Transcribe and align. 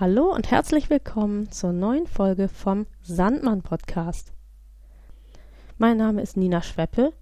Hallo 0.00 0.32
und 0.32 0.48
herzlich 0.52 0.90
willkommen 0.90 1.50
zur 1.50 1.72
neuen 1.72 2.06
Folge 2.06 2.46
vom 2.46 2.86
Sandmann 3.02 3.62
Podcast. 3.62 4.32
Mein 5.76 5.96
Name 5.96 6.22
ist 6.22 6.36
Nina 6.36 6.62
Schweppe. 6.62 7.12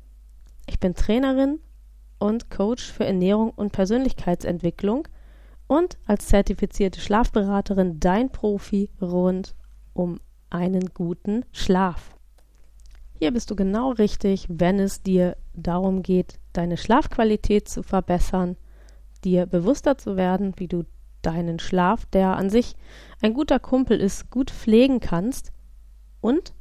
Ich 0.67 0.79
bin 0.79 0.95
Trainerin 0.95 1.59
und 2.19 2.51
Coach 2.51 2.93
für 2.93 3.07
Ernährung 3.07 3.49
und 3.49 3.73
Persönlichkeitsentwicklung 3.73 5.09
und 5.67 5.97
als 6.04 6.27
zertifizierte 6.27 7.01
Schlafberaterin 7.01 7.99
dein 7.99 8.28
Profi 8.28 8.90
rund 9.01 9.54
um 9.95 10.21
einen 10.51 10.90
guten 10.93 11.47
Schlaf. 11.53 12.15
Hier 13.19 13.33
bist 13.33 13.51
du 13.51 13.56
genau 13.56 13.93
richtig, 13.93 14.49
wenn 14.51 14.81
es 14.81 15.03
dir 15.03 15.38
darum 15.54 16.02
geht, 16.02 16.41
deine 16.52 16.77
Schlafqualität 16.77 17.70
zu 17.70 17.83
verbessern, 17.83 18.59
dir 19.24 19.47
bewusster 19.47 19.97
zu 19.97 20.19
werden, 20.19 20.52
wie 20.59 20.69
du 20.69 20.84
deinen 21.23 21.59
Schlaf, 21.59 22.06
der 22.06 22.37
an 22.37 22.51
sich 22.51 22.77
ein 23.23 23.34
guter 23.34 23.59
Kumpel 23.59 24.00
ist, 24.00 24.30
gut 24.30 24.50
pflegen 24.50 25.00
kannst 25.00 25.52
und 26.20 26.52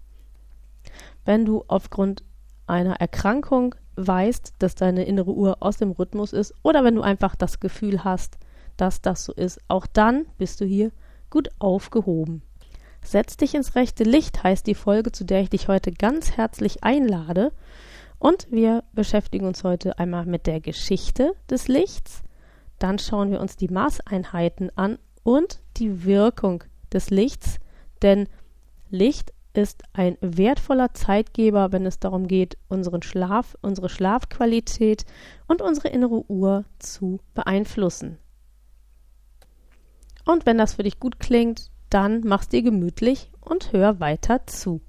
wenn 1.26 1.46
du 1.46 1.64
aufgrund 1.68 2.24
einer 2.68 2.96
Erkrankung 2.96 3.76
weißt, 3.96 4.54
dass 4.60 4.76
deine 4.76 5.06
innere 5.06 5.32
Uhr 5.34 5.58
aus 5.62 5.78
dem 5.78 5.92
Rhythmus 5.92 6.34
ist 6.34 6.54
oder 6.64 6.84
wenn 6.84 6.96
du 6.96 7.02
einfach 7.02 7.36
das 7.36 7.60
Gefühl 7.60 8.04
hast, 8.04 8.38
dass 8.78 9.02
das 9.02 9.26
so 9.26 9.34
ist, 9.34 9.60
auch 9.68 9.86
dann 9.88 10.26
bist 10.38 10.62
du 10.62 10.66
hier 10.66 10.92
gut 11.30 11.50
aufgehoben. 11.60 12.42
Setz 13.04 13.38
dich 13.38 13.54
ins 13.54 13.76
rechte 13.76 14.04
Licht 14.04 14.44
heißt 14.44 14.66
die 14.66 14.76
Folge, 14.76 15.12
zu 15.12 15.26
der 15.26 15.42
ich 15.42 15.50
dich 15.50 15.68
heute 15.68 15.92
ganz 15.92 16.38
herzlich 16.38 16.84
einlade. 16.84 17.52
Und 18.18 18.48
wir 18.50 18.84
beschäftigen 18.94 19.46
uns 19.46 19.64
heute 19.64 20.00
einmal 20.00 20.26
mit 20.26 20.48
der 20.48 20.60
Geschichte 20.60 21.34
des 21.50 21.68
Lichts, 21.68 22.24
dann 22.80 23.00
schauen 23.00 23.32
wir 23.32 23.40
uns 23.40 23.56
die 23.56 23.70
Maßeinheiten 23.70 24.76
an 24.78 24.98
und 25.24 25.62
die 25.78 26.06
Wirkung 26.06 26.64
des 26.92 27.10
Lichts, 27.10 27.60
denn 28.02 28.28
Licht 28.90 29.34
ist 29.54 29.84
ein 29.94 30.18
wertvoller 30.22 30.94
Zeitgeber, 30.94 31.72
wenn 31.72 31.86
es 31.86 32.00
darum 32.00 32.28
geht, 32.28 32.58
unseren 32.68 33.02
Schlaf, 33.02 33.58
unsere 33.62 33.90
Schlafqualität 33.90 35.06
und 35.48 35.62
unsere 35.62 35.88
innere 35.88 36.30
Uhr 36.30 36.66
zu 36.80 37.20
beeinflussen. 37.34 38.18
Und 40.26 40.46
wenn 40.46 40.58
das 40.58 40.74
für 40.74 40.84
dich 40.84 41.00
gut 41.00 41.20
klingt, 41.20 41.70
dann 41.90 42.22
mach's 42.26 42.50
dir 42.50 42.64
gemütlich 42.64 43.32
und 43.40 43.72
hör 43.72 44.00
weiter 44.00 44.46
zu. 44.48 44.82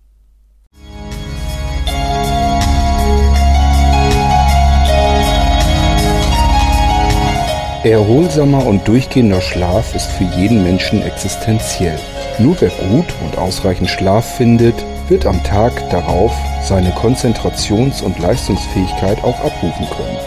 Erholsamer 7.91 8.67
und 8.67 8.89
durchgehender 8.89 9.41
Schlaf 9.41 9.95
ist 9.95 10.11
für 10.11 10.25
jeden 10.25 10.65
Menschen 10.65 11.03
existenziell. 11.03 11.99
Nur 12.39 12.57
wer 12.61 12.71
gut 12.71 13.07
und 13.25 13.39
ausreichend 13.39 13.89
Schlaf 13.89 14.37
findet, 14.37 14.75
wird 15.09 15.25
am 15.25 15.43
Tag 15.45 15.89
darauf 15.91 16.33
seine 16.63 16.91
Konzentrations- 16.91 18.03
und 18.03 18.19
Leistungsfähigkeit 18.19 19.23
auch 19.23 19.39
abrufen 19.39 19.87
können. 19.97 20.19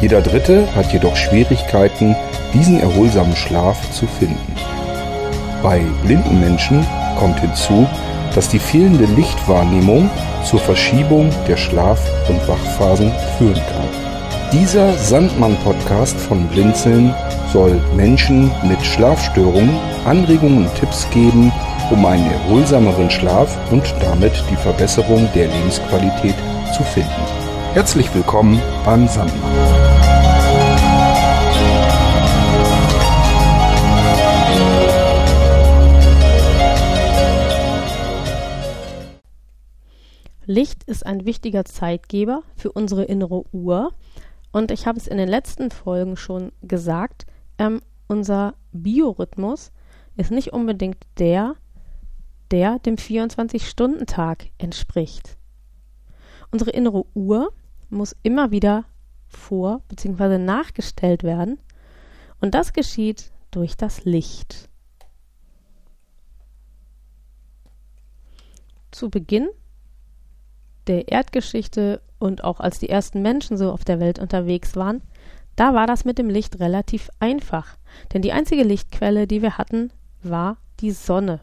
Jeder 0.00 0.20
Dritte 0.20 0.72
hat 0.74 0.92
jedoch 0.92 1.16
Schwierigkeiten, 1.16 2.14
diesen 2.54 2.80
erholsamen 2.80 3.34
Schlaf 3.34 3.90
zu 3.90 4.06
finden. 4.06 4.54
Bei 5.62 5.80
blinden 6.04 6.38
Menschen 6.40 6.86
kommt 7.18 7.40
hinzu, 7.40 7.88
dass 8.34 8.48
die 8.48 8.60
fehlende 8.60 9.06
Lichtwahrnehmung 9.06 10.10
zur 10.44 10.60
Verschiebung 10.60 11.30
der 11.48 11.56
Schlaf- 11.56 12.10
und 12.28 12.46
Wachphasen 12.46 13.12
führen 13.36 13.54
kann. 13.54 14.11
Dieser 14.52 14.92
Sandmann-Podcast 14.98 16.14
von 16.20 16.46
Blinzeln 16.48 17.14
soll 17.54 17.80
Menschen 17.96 18.50
mit 18.68 18.82
Schlafstörungen 18.82 19.74
Anregungen 20.04 20.66
und 20.66 20.74
Tipps 20.74 21.08
geben, 21.08 21.50
um 21.90 22.04
einen 22.04 22.30
erholsameren 22.30 23.10
Schlaf 23.10 23.56
und 23.72 23.82
damit 24.02 24.44
die 24.50 24.56
Verbesserung 24.56 25.26
der 25.34 25.48
Lebensqualität 25.48 26.34
zu 26.76 26.82
finden. 26.82 27.08
Herzlich 27.72 28.14
willkommen 28.14 28.60
beim 28.84 29.08
Sandmann. 29.08 29.40
Licht 40.44 40.84
ist 40.84 41.06
ein 41.06 41.24
wichtiger 41.24 41.64
Zeitgeber 41.64 42.42
für 42.54 42.70
unsere 42.70 43.04
innere 43.04 43.44
Uhr 43.52 43.92
und 44.52 44.70
ich 44.70 44.86
habe 44.86 44.98
es 44.98 45.06
in 45.08 45.16
den 45.16 45.28
letzten 45.28 45.70
Folgen 45.70 46.16
schon 46.16 46.52
gesagt, 46.62 47.26
ähm, 47.58 47.80
unser 48.06 48.54
Biorhythmus 48.72 49.72
ist 50.16 50.30
nicht 50.30 50.52
unbedingt 50.52 50.98
der, 51.18 51.56
der 52.50 52.78
dem 52.78 52.96
24-Stunden-Tag 52.96 54.50
entspricht. 54.58 55.38
Unsere 56.50 56.70
innere 56.70 57.04
Uhr 57.14 57.52
muss 57.88 58.14
immer 58.22 58.50
wieder 58.50 58.84
vor 59.26 59.80
bzw. 59.88 60.36
nachgestellt 60.36 61.22
werden 61.22 61.58
und 62.40 62.54
das 62.54 62.74
geschieht 62.74 63.32
durch 63.50 63.76
das 63.76 64.04
Licht. 64.04 64.68
Zu 68.90 69.08
Beginn 69.08 69.48
der 70.86 71.08
Erdgeschichte 71.08 72.00
und 72.18 72.44
auch 72.44 72.60
als 72.60 72.78
die 72.78 72.88
ersten 72.88 73.22
Menschen 73.22 73.56
so 73.56 73.72
auf 73.72 73.84
der 73.84 74.00
Welt 74.00 74.18
unterwegs 74.18 74.76
waren, 74.76 75.02
da 75.56 75.74
war 75.74 75.86
das 75.86 76.04
mit 76.04 76.18
dem 76.18 76.30
Licht 76.30 76.60
relativ 76.60 77.10
einfach. 77.20 77.76
Denn 78.12 78.22
die 78.22 78.32
einzige 78.32 78.62
Lichtquelle, 78.62 79.26
die 79.26 79.42
wir 79.42 79.58
hatten, 79.58 79.92
war 80.22 80.56
die 80.80 80.92
Sonne. 80.92 81.40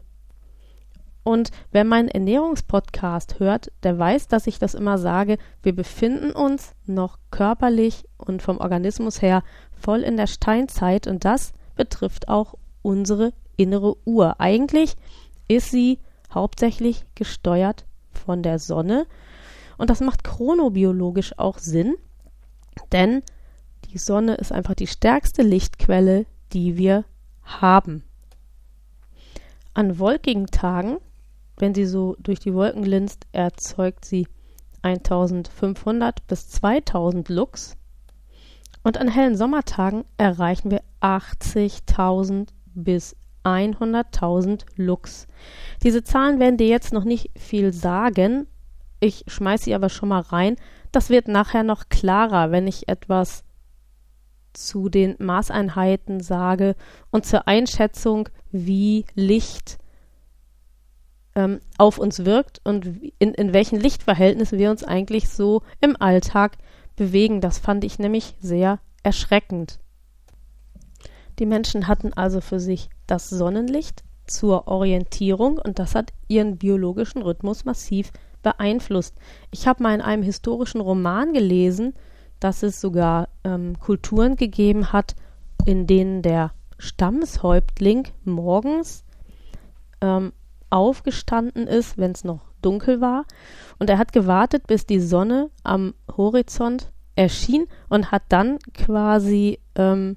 Und 1.22 1.50
wer 1.70 1.84
meinen 1.84 2.08
Ernährungspodcast 2.08 3.40
hört, 3.40 3.70
der 3.82 3.98
weiß, 3.98 4.28
dass 4.28 4.46
ich 4.46 4.58
das 4.58 4.74
immer 4.74 4.98
sage, 4.98 5.36
wir 5.62 5.74
befinden 5.74 6.32
uns 6.32 6.74
noch 6.86 7.18
körperlich 7.30 8.04
und 8.16 8.42
vom 8.42 8.58
Organismus 8.58 9.20
her 9.20 9.42
voll 9.78 10.00
in 10.00 10.16
der 10.16 10.26
Steinzeit 10.26 11.06
und 11.06 11.24
das 11.24 11.52
betrifft 11.76 12.28
auch 12.28 12.54
unsere 12.82 13.32
innere 13.56 13.96
Uhr. 14.06 14.40
Eigentlich 14.40 14.94
ist 15.46 15.70
sie 15.70 15.98
hauptsächlich 16.32 17.04
gesteuert 17.14 17.84
von 18.12 18.42
der 18.42 18.58
Sonne 18.58 19.06
und 19.80 19.88
das 19.88 20.00
macht 20.00 20.24
chronobiologisch 20.24 21.38
auch 21.38 21.56
Sinn, 21.56 21.96
denn 22.92 23.22
die 23.86 23.96
Sonne 23.96 24.34
ist 24.34 24.52
einfach 24.52 24.74
die 24.74 24.86
stärkste 24.86 25.40
Lichtquelle, 25.40 26.26
die 26.52 26.76
wir 26.76 27.06
haben. 27.42 28.04
An 29.72 29.98
wolkigen 29.98 30.48
Tagen, 30.48 30.98
wenn 31.56 31.74
sie 31.74 31.86
so 31.86 32.14
durch 32.18 32.40
die 32.40 32.52
Wolken 32.52 32.82
linst, 32.82 33.26
erzeugt 33.32 34.04
sie 34.04 34.28
1500 34.82 36.26
bis 36.26 36.50
2000 36.50 37.30
Lux. 37.30 37.78
Und 38.82 38.98
an 38.98 39.08
hellen 39.08 39.34
Sommertagen 39.34 40.04
erreichen 40.18 40.70
wir 40.70 40.82
80.000 41.00 42.48
bis 42.74 43.16
100.000 43.44 44.60
Lux. 44.76 45.26
Diese 45.82 46.04
Zahlen 46.04 46.38
werden 46.38 46.58
dir 46.58 46.68
jetzt 46.68 46.92
noch 46.92 47.04
nicht 47.04 47.30
viel 47.38 47.72
sagen, 47.72 48.46
ich 49.00 49.24
schmeiße 49.26 49.64
sie 49.64 49.74
aber 49.74 49.88
schon 49.88 50.10
mal 50.10 50.20
rein. 50.20 50.56
Das 50.92 51.10
wird 51.10 51.28
nachher 51.28 51.62
noch 51.62 51.88
klarer, 51.88 52.50
wenn 52.50 52.66
ich 52.66 52.88
etwas 52.88 53.44
zu 54.52 54.88
den 54.88 55.16
Maßeinheiten 55.18 56.20
sage 56.20 56.74
und 57.10 57.24
zur 57.24 57.48
Einschätzung, 57.48 58.28
wie 58.50 59.06
Licht 59.14 59.78
ähm, 61.34 61.60
auf 61.78 61.98
uns 61.98 62.24
wirkt 62.24 62.60
und 62.64 62.86
in, 63.18 63.34
in 63.34 63.52
welchen 63.52 63.78
Lichtverhältnissen 63.78 64.58
wir 64.58 64.70
uns 64.70 64.84
eigentlich 64.84 65.28
so 65.28 65.62
im 65.80 65.96
Alltag 66.00 66.58
bewegen. 66.96 67.40
Das 67.40 67.58
fand 67.58 67.84
ich 67.84 67.98
nämlich 67.98 68.34
sehr 68.40 68.80
erschreckend. 69.02 69.78
Die 71.38 71.46
Menschen 71.46 71.86
hatten 71.86 72.12
also 72.12 72.40
für 72.40 72.60
sich 72.60 72.90
das 73.06 73.30
Sonnenlicht 73.30 74.02
zur 74.26 74.68
Orientierung 74.68 75.58
und 75.58 75.78
das 75.78 75.94
hat 75.94 76.12
ihren 76.28 76.58
biologischen 76.58 77.22
Rhythmus 77.22 77.64
massiv 77.64 78.08
verändert 78.08 78.29
beeinflusst. 78.42 79.16
Ich 79.50 79.66
habe 79.66 79.82
mal 79.82 79.94
in 79.94 80.00
einem 80.00 80.22
historischen 80.22 80.80
Roman 80.80 81.32
gelesen, 81.32 81.94
dass 82.40 82.62
es 82.62 82.80
sogar 82.80 83.28
ähm, 83.44 83.78
Kulturen 83.78 84.36
gegeben 84.36 84.92
hat, 84.92 85.14
in 85.66 85.86
denen 85.86 86.22
der 86.22 86.52
Stammeshäuptling 86.78 88.08
morgens 88.24 89.04
ähm, 90.00 90.32
aufgestanden 90.70 91.66
ist, 91.66 91.98
wenn 91.98 92.12
es 92.12 92.24
noch 92.24 92.40
dunkel 92.62 93.00
war, 93.00 93.24
und 93.78 93.90
er 93.90 93.98
hat 93.98 94.12
gewartet, 94.12 94.66
bis 94.66 94.86
die 94.86 95.00
Sonne 95.00 95.50
am 95.62 95.94
Horizont 96.16 96.92
erschien 97.16 97.66
und 97.88 98.10
hat 98.10 98.22
dann 98.28 98.58
quasi 98.74 99.58
ähm, 99.74 100.16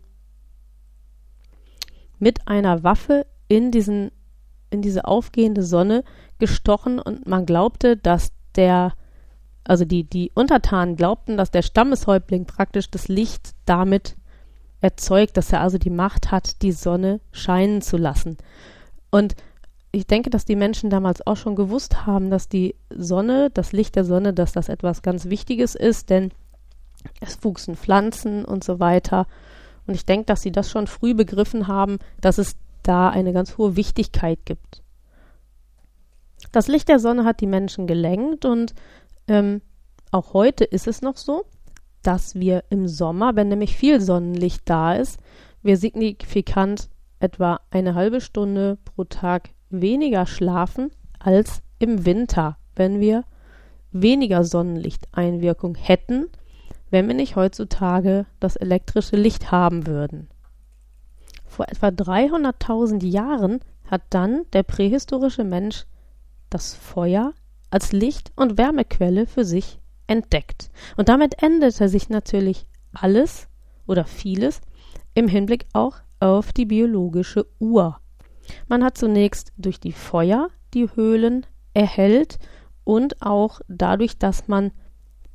mit 2.19 2.47
einer 2.47 2.83
Waffe 2.83 3.25
in 3.47 3.71
diesen 3.71 4.11
in 4.69 4.81
diese 4.81 5.05
aufgehende 5.05 5.63
Sonne 5.63 6.03
gestochen 6.39 6.99
und 6.99 7.27
man 7.27 7.45
glaubte, 7.45 7.97
dass 7.97 8.31
der, 8.55 8.93
also 9.63 9.85
die, 9.85 10.03
die 10.03 10.31
Untertanen 10.33 10.95
glaubten, 10.95 11.37
dass 11.37 11.51
der 11.51 11.61
Stammeshäuptling 11.61 12.45
praktisch 12.45 12.89
das 12.89 13.07
Licht 13.07 13.51
damit 13.65 14.15
erzeugt, 14.81 15.37
dass 15.37 15.51
er 15.51 15.61
also 15.61 15.77
die 15.77 15.89
Macht 15.89 16.31
hat, 16.31 16.61
die 16.61 16.73
Sonne 16.73 17.21
scheinen 17.31 17.81
zu 17.81 17.97
lassen. 17.97 18.37
Und 19.09 19.35
ich 19.91 20.07
denke, 20.07 20.29
dass 20.29 20.43
die 20.43 20.55
Menschen 20.55 20.89
damals 20.89 21.25
auch 21.25 21.37
schon 21.37 21.55
gewusst 21.55 22.05
haben, 22.05 22.29
dass 22.29 22.49
die 22.49 22.75
Sonne, 22.89 23.49
das 23.53 23.71
Licht 23.71 23.95
der 23.95 24.03
Sonne, 24.03 24.33
dass 24.33 24.51
das 24.51 24.67
etwas 24.67 25.01
ganz 25.01 25.25
Wichtiges 25.25 25.75
ist, 25.75 26.09
denn 26.09 26.31
es 27.21 27.43
wuchsen 27.43 27.75
Pflanzen 27.75 28.43
und 28.43 28.63
so 28.63 28.79
weiter. 28.79 29.27
Und 29.87 29.93
ich 29.93 30.05
denke, 30.05 30.25
dass 30.25 30.41
sie 30.41 30.51
das 30.51 30.69
schon 30.69 30.87
früh 30.87 31.13
begriffen 31.13 31.67
haben, 31.67 31.99
dass 32.21 32.37
es 32.37 32.55
da 32.81 33.09
eine 33.09 33.33
ganz 33.33 33.57
hohe 33.57 33.75
Wichtigkeit 33.75 34.39
gibt. 34.45 34.82
Das 36.53 36.67
Licht 36.67 36.87
der 36.87 36.99
Sonne 36.99 37.25
hat 37.25 37.41
die 37.41 37.47
Menschen 37.47 37.87
gelenkt 37.87 38.45
und 38.45 38.75
ähm, 39.27 39.61
auch 40.11 40.33
heute 40.33 40.63
ist 40.63 40.87
es 40.87 41.01
noch 41.01 41.17
so, 41.17 41.45
dass 42.03 42.35
wir 42.35 42.63
im 42.69 42.87
Sommer, 42.87 43.35
wenn 43.35 43.47
nämlich 43.47 43.75
viel 43.75 43.99
Sonnenlicht 43.99 44.61
da 44.65 44.93
ist, 44.93 45.19
wir 45.63 45.77
signifikant 45.77 46.89
etwa 47.19 47.59
eine 47.71 47.95
halbe 47.95 48.21
Stunde 48.21 48.77
pro 48.85 49.03
Tag 49.03 49.49
weniger 49.71 50.27
schlafen 50.27 50.91
als 51.17 51.63
im 51.79 52.05
Winter, 52.05 52.57
wenn 52.75 52.99
wir 52.99 53.23
weniger 53.91 54.43
Sonnenlichteinwirkung 54.43 55.73
hätten, 55.73 56.27
wenn 56.91 57.07
wir 57.07 57.15
nicht 57.15 57.35
heutzutage 57.35 58.27
das 58.39 58.57
elektrische 58.57 59.15
Licht 59.15 59.51
haben 59.51 59.87
würden. 59.87 60.27
Vor 61.47 61.67
etwa 61.67 61.87
300.000 61.87 63.03
Jahren 63.03 63.61
hat 63.89 64.03
dann 64.11 64.43
der 64.53 64.61
prähistorische 64.61 65.43
Mensch 65.43 65.85
das 66.53 66.73
Feuer 66.75 67.33
als 67.69 67.91
Licht- 67.91 68.31
und 68.35 68.57
Wärmequelle 68.57 69.25
für 69.25 69.45
sich 69.45 69.79
entdeckt. 70.07 70.69
Und 70.97 71.09
damit 71.09 71.41
änderte 71.41 71.89
sich 71.89 72.09
natürlich 72.09 72.65
alles 72.93 73.47
oder 73.87 74.05
vieles 74.05 74.61
im 75.13 75.27
Hinblick 75.27 75.65
auch 75.73 75.97
auf 76.19 76.53
die 76.53 76.65
biologische 76.65 77.47
Uhr. 77.59 77.99
Man 78.67 78.83
hat 78.83 78.97
zunächst 78.97 79.53
durch 79.57 79.79
die 79.79 79.91
Feuer 79.91 80.49
die 80.73 80.87
Höhlen 80.95 81.45
erhellt 81.73 82.37
und 82.83 83.21
auch 83.21 83.61
dadurch, 83.67 84.17
dass 84.17 84.47
man 84.47 84.71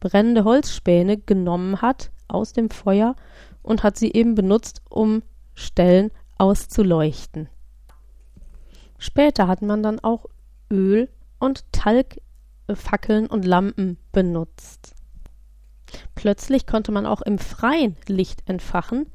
brennende 0.01 0.45
Holzspäne 0.45 1.19
genommen 1.19 1.83
hat 1.83 2.11
aus 2.29 2.53
dem 2.53 2.71
Feuer 2.71 3.17
und 3.63 3.83
hat 3.83 3.97
sie 3.97 4.13
eben 4.13 4.35
benutzt, 4.35 4.83
um 4.89 5.23
Stellen 5.55 6.11
auszuleuchten. 6.37 7.49
Später 8.99 9.49
hat 9.49 9.63
man 9.63 9.83
dann 9.83 10.01
auch 10.01 10.27
Öl 10.71 11.09
und 11.39 11.65
Talgfackeln 11.73 13.27
und 13.27 13.45
Lampen 13.45 13.99
benutzt. 14.13 14.95
Plötzlich 16.15 16.67
konnte 16.67 16.93
man 16.93 17.07
auch 17.07 17.23
im 17.23 17.39
Freien 17.39 17.97
Licht 18.07 18.49
entfachen, 18.49 19.07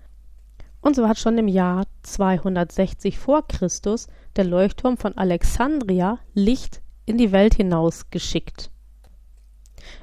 und 0.81 0.97
so 0.97 1.07
hat 1.07 1.17
schon 1.17 1.37
im 1.37 1.47
Jahr 1.47 1.85
260 2.01 3.17
vor 3.17 3.47
Christus 3.47 4.07
der 4.35 4.43
Leuchtturm 4.43 4.97
von 4.97 5.17
Alexandria 5.17 6.19
Licht 6.33 6.81
in 7.05 7.17
die 7.17 7.31
Welt 7.31 7.53
hinaus 7.53 8.09
geschickt. 8.09 8.69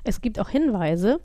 Es 0.04 0.22
gibt 0.22 0.40
auch 0.40 0.48
Hinweise, 0.48 1.20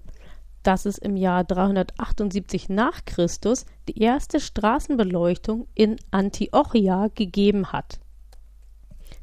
dass 0.64 0.86
es 0.86 0.98
im 0.98 1.16
Jahr 1.16 1.44
378 1.44 2.70
nach 2.70 3.06
Christus 3.06 3.66
die 3.88 4.02
erste 4.02 4.40
Straßenbeleuchtung 4.40 5.68
in 5.74 5.98
Antiochia 6.12 7.10
gegeben 7.14 7.72
hat. 7.72 8.00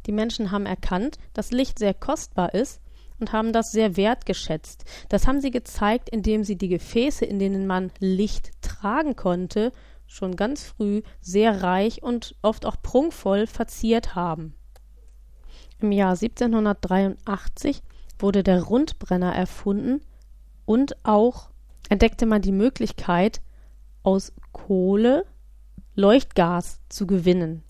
Die 0.06 0.12
Menschen 0.12 0.50
haben 0.50 0.66
erkannt, 0.66 1.18
dass 1.34 1.50
Licht 1.50 1.78
sehr 1.78 1.94
kostbar 1.94 2.54
ist 2.54 2.80
und 3.20 3.32
haben 3.32 3.52
das 3.52 3.70
sehr 3.70 3.96
wertgeschätzt. 3.96 4.84
Das 5.08 5.26
haben 5.26 5.40
sie 5.40 5.50
gezeigt, 5.50 6.08
indem 6.08 6.44
sie 6.44 6.56
die 6.56 6.68
Gefäße, 6.68 7.24
in 7.24 7.38
denen 7.38 7.66
man 7.66 7.92
Licht 8.00 8.50
tragen 8.62 9.16
konnte, 9.16 9.72
schon 10.06 10.36
ganz 10.36 10.64
früh 10.64 11.02
sehr 11.20 11.62
reich 11.62 12.02
und 12.02 12.34
oft 12.42 12.66
auch 12.66 12.76
prunkvoll 12.82 13.46
verziert 13.46 14.14
haben. 14.14 14.54
Im 15.80 15.92
Jahr 15.92 16.12
1783 16.12 17.82
wurde 18.18 18.42
der 18.42 18.62
Rundbrenner 18.62 19.34
erfunden 19.34 20.00
und 20.64 20.96
auch 21.04 21.50
entdeckte 21.88 22.26
man 22.26 22.42
die 22.42 22.52
Möglichkeit, 22.52 23.40
aus 24.02 24.32
Kohle 24.52 25.26
Leuchtgas 25.94 26.80
zu 26.88 27.06
gewinnen. 27.06 27.62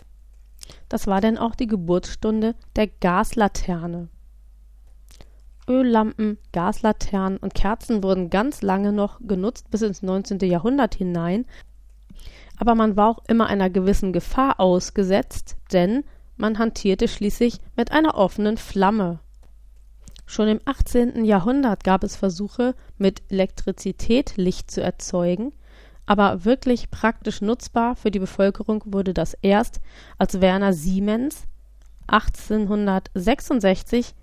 Das 0.88 1.06
war 1.06 1.20
dann 1.20 1.38
auch 1.38 1.54
die 1.54 1.66
Geburtsstunde 1.66 2.54
der 2.76 2.86
Gaslaterne. 2.86 4.08
Öllampen, 5.68 6.38
Gaslaternen 6.52 7.38
und 7.38 7.54
Kerzen 7.54 8.02
wurden 8.02 8.30
ganz 8.30 8.62
lange 8.62 8.92
noch 8.92 9.20
genutzt 9.20 9.70
bis 9.70 9.82
ins 9.82 10.02
19. 10.02 10.40
Jahrhundert 10.40 10.94
hinein, 10.94 11.46
aber 12.56 12.74
man 12.74 12.96
war 12.96 13.08
auch 13.08 13.18
immer 13.28 13.46
einer 13.46 13.70
gewissen 13.70 14.12
Gefahr 14.12 14.60
ausgesetzt, 14.60 15.56
denn 15.72 16.04
man 16.36 16.58
hantierte 16.58 17.08
schließlich 17.08 17.58
mit 17.76 17.92
einer 17.92 18.16
offenen 18.16 18.56
Flamme. 18.56 19.20
Schon 20.26 20.48
im 20.48 20.60
18. 20.64 21.24
Jahrhundert 21.24 21.84
gab 21.84 22.04
es 22.04 22.16
Versuche, 22.16 22.74
mit 22.98 23.22
Elektrizität 23.30 24.36
Licht 24.36 24.70
zu 24.70 24.82
erzeugen, 24.82 25.52
aber 26.12 26.44
wirklich 26.44 26.90
praktisch 26.90 27.40
nutzbar 27.40 27.96
für 27.96 28.10
die 28.10 28.18
Bevölkerung 28.18 28.82
wurde 28.84 29.14
das 29.14 29.32
erst, 29.40 29.80
als 30.18 30.42
Werner 30.42 30.74
Siemens 30.74 31.44
1866 32.06 34.14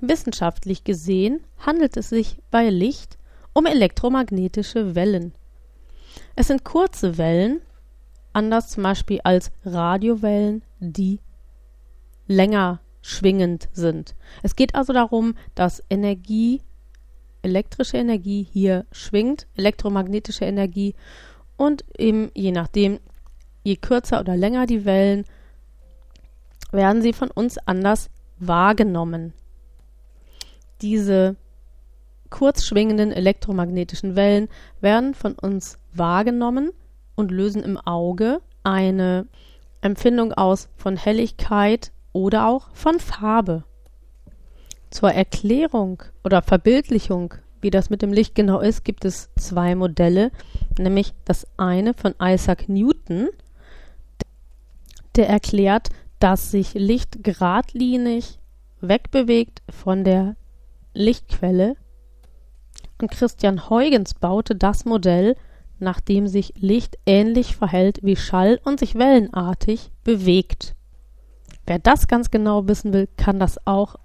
Wissenschaftlich 0.00 0.84
gesehen 0.84 1.44
handelt 1.58 1.96
es 1.96 2.08
sich 2.08 2.38
bei 2.50 2.70
Licht 2.70 3.18
um 3.52 3.66
elektromagnetische 3.66 4.94
Wellen. 4.94 5.34
Es 6.36 6.46
sind 6.48 6.64
kurze 6.64 7.18
Wellen, 7.18 7.60
anders 8.32 8.68
zum 8.68 8.82
Beispiel 8.82 9.20
als 9.24 9.50
Radiowellen, 9.64 10.62
die 10.78 11.20
länger 12.26 12.80
schwingend 13.02 13.68
sind. 13.72 14.14
Es 14.42 14.56
geht 14.56 14.74
also 14.74 14.92
darum, 14.92 15.34
dass 15.54 15.82
Energie, 15.90 16.62
elektrische 17.42 17.96
Energie 17.96 18.46
hier 18.50 18.86
schwingt, 18.92 19.46
elektromagnetische 19.54 20.44
Energie 20.44 20.94
und 21.60 21.84
eben 21.98 22.30
je 22.32 22.52
nachdem, 22.52 23.00
je 23.64 23.76
kürzer 23.76 24.18
oder 24.18 24.34
länger 24.34 24.64
die 24.64 24.86
Wellen, 24.86 25.26
werden 26.72 27.02
sie 27.02 27.12
von 27.12 27.30
uns 27.30 27.58
anders 27.58 28.08
wahrgenommen. 28.38 29.34
Diese 30.80 31.36
kurz 32.30 32.64
schwingenden 32.64 33.12
elektromagnetischen 33.12 34.16
Wellen 34.16 34.48
werden 34.80 35.12
von 35.12 35.34
uns 35.34 35.78
wahrgenommen 35.92 36.70
und 37.14 37.30
lösen 37.30 37.62
im 37.62 37.76
Auge 37.76 38.40
eine 38.62 39.26
Empfindung 39.82 40.32
aus 40.32 40.70
von 40.76 40.96
Helligkeit 40.96 41.92
oder 42.14 42.48
auch 42.48 42.70
von 42.72 42.98
Farbe. 42.98 43.64
Zur 44.88 45.12
Erklärung 45.12 46.02
oder 46.24 46.40
Verbildlichung, 46.40 47.34
wie 47.60 47.70
das 47.70 47.90
mit 47.90 48.02
dem 48.02 48.12
Licht 48.12 48.34
genau 48.34 48.60
ist, 48.60 48.84
gibt 48.84 49.04
es 49.04 49.30
zwei 49.36 49.74
Modelle, 49.74 50.30
nämlich 50.78 51.14
das 51.24 51.46
eine 51.56 51.94
von 51.94 52.14
Isaac 52.20 52.68
Newton, 52.68 53.28
der 55.16 55.28
erklärt, 55.28 55.88
dass 56.18 56.50
sich 56.50 56.74
Licht 56.74 57.22
geradlinig 57.24 58.38
wegbewegt 58.80 59.62
von 59.68 60.04
der 60.04 60.36
Lichtquelle 60.94 61.76
und 63.00 63.10
Christian 63.10 63.70
Huygens 63.70 64.14
baute 64.14 64.54
das 64.54 64.84
Modell, 64.84 65.36
nach 65.78 66.00
dem 66.00 66.26
sich 66.26 66.52
Licht 66.56 66.98
ähnlich 67.06 67.56
verhält 67.56 68.00
wie 68.02 68.16
Schall 68.16 68.60
und 68.64 68.78
sich 68.78 68.94
wellenartig 68.96 69.90
bewegt. 70.04 70.74
Wer 71.66 71.78
das 71.78 72.08
ganz 72.08 72.30
genau 72.30 72.68
wissen 72.68 72.92
will, 72.92 73.08
kann 73.16 73.38
das 73.38 73.66
auch. 73.66 73.96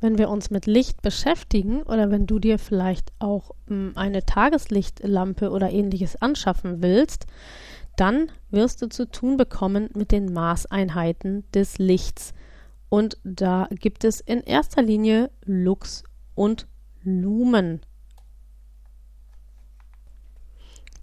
Wenn 0.00 0.16
wir 0.16 0.28
uns 0.28 0.50
mit 0.50 0.66
Licht 0.66 1.02
beschäftigen 1.02 1.82
oder 1.82 2.10
wenn 2.10 2.26
du 2.26 2.38
dir 2.38 2.58
vielleicht 2.58 3.12
auch 3.18 3.50
hm, 3.66 3.92
eine 3.96 4.24
Tageslichtlampe 4.24 5.50
oder 5.50 5.70
ähnliches 5.70 6.16
anschaffen 6.16 6.82
willst, 6.82 7.26
dann 7.96 8.30
wirst 8.50 8.80
du 8.80 8.88
zu 8.88 9.10
tun 9.10 9.36
bekommen 9.36 9.90
mit 9.94 10.12
den 10.12 10.32
Maßeinheiten 10.32 11.50
des 11.52 11.78
Lichts. 11.78 12.32
Und 12.88 13.18
da 13.24 13.68
gibt 13.70 14.04
es 14.04 14.20
in 14.20 14.40
erster 14.40 14.82
Linie 14.82 15.30
Lux 15.44 16.04
und 16.36 16.68
Lumen. 17.02 17.80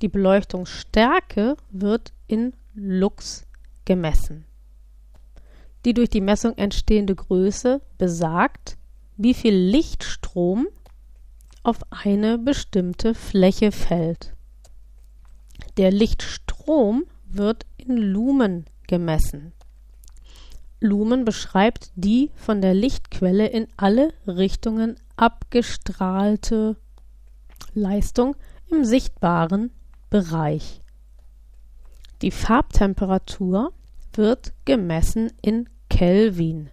Die 0.01 0.07
Beleuchtungsstärke 0.07 1.57
wird 1.69 2.13
in 2.27 2.53
Lux 2.73 3.45
gemessen. 3.83 4.45
Die 5.83 5.93
durch 5.93 6.09
die 6.09 6.21
Messung 6.21 6.57
entstehende 6.57 7.15
Größe 7.15 7.81
besagt, 7.97 8.77
wie 9.17 9.33
viel 9.33 9.55
Lichtstrom 9.55 10.67
auf 11.63 11.79
eine 11.89 12.37
bestimmte 12.37 13.15
Fläche 13.15 13.71
fällt. 13.71 14.33
Der 15.77 15.91
Lichtstrom 15.91 17.05
wird 17.27 17.65
in 17.77 17.97
Lumen 17.97 18.65
gemessen. 18.87 19.53
Lumen 20.79 21.25
beschreibt 21.25 21.91
die 21.95 22.31
von 22.35 22.61
der 22.61 22.73
Lichtquelle 22.73 23.47
in 23.47 23.67
alle 23.77 24.13
Richtungen 24.27 24.97
abgestrahlte 25.15 26.75
Leistung 27.73 28.35
im 28.69 28.85
sichtbaren 28.85 29.71
Bereich. 30.09 30.81
Die 32.21 32.31
Farbtemperatur 32.31 33.73
wird 34.13 34.53
gemessen 34.65 35.31
in 35.41 35.69
Kelvin. 35.89 36.69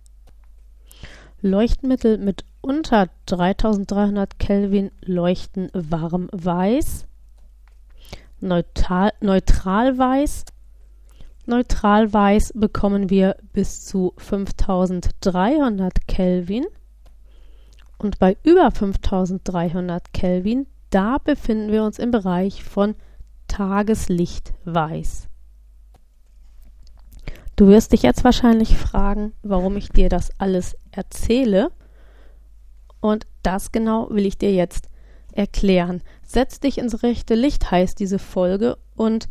Leuchtmittel 1.45 2.19
mit 2.19 2.45
unter 2.61 3.09
3300 3.27 4.39
Kelvin 4.39 4.93
leuchten 5.05 5.71
warm 5.75 6.29
weiß, 6.31 7.07
neutral, 8.39 9.13
neutral 9.21 9.99
weiß. 9.99 10.45
Neutral 11.47 12.13
weiß 12.13 12.53
bekommen 12.55 13.11
wir 13.11 13.37
bis 13.53 13.85
zu 13.85 14.13
5300 14.19 16.07
Kelvin. 16.07 16.65
Und 17.99 18.21
bei 18.21 18.37
über 18.45 18.71
5300 18.71 20.13
Kelvin, 20.13 20.69
da 20.91 21.19
befinden 21.19 21.73
wir 21.73 21.83
uns 21.83 21.99
im 21.99 22.13
Bereich 22.13 22.63
von 22.63 22.95
Tageslichtweiß. 23.49 25.29
Du 27.57 27.69
wirst 27.69 27.93
dich 27.93 28.03
jetzt 28.03 28.25
wahrscheinlich 28.25 28.77
fragen, 28.77 29.33
warum 29.43 29.77
ich 29.77 29.91
dir 29.91 30.09
das 30.09 30.31
alles 30.39 30.77
erzähle. 30.91 31.71
Und 33.01 33.27
das 33.43 33.73
genau 33.73 34.09
will 34.11 34.27
ich 34.27 34.39
dir 34.39 34.53
jetzt 34.53 34.89
erklären. 35.33 36.03
Setz 36.23 36.61
dich 36.61 36.79
ins 36.79 37.03
rechte 37.03 37.35
Licht 37.35 37.71
heißt 37.71 37.99
diese 37.99 38.19
Folge 38.19 38.79
und 38.97 39.29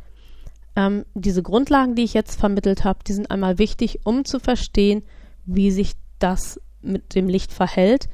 ähm, 0.76 1.06
diese 1.14 1.44
Grundlagen, 1.44 1.96
die 1.96 2.04
ich 2.04 2.14
jetzt 2.14 2.40
vermittelt 2.40 2.84
habe, 2.84 3.00
die 3.06 3.14
sind 3.14 3.32
einmal 3.32 3.58
wichtig, 3.58 4.02
um 4.04 4.26
zu 4.26 4.40
verstehen, 4.40 5.04
wie 5.46 5.72
sich 5.72 5.94
das 6.20 6.60
mit 6.82 7.16
dem 7.16 7.28
Licht 7.28 7.52
verhält 7.52 8.08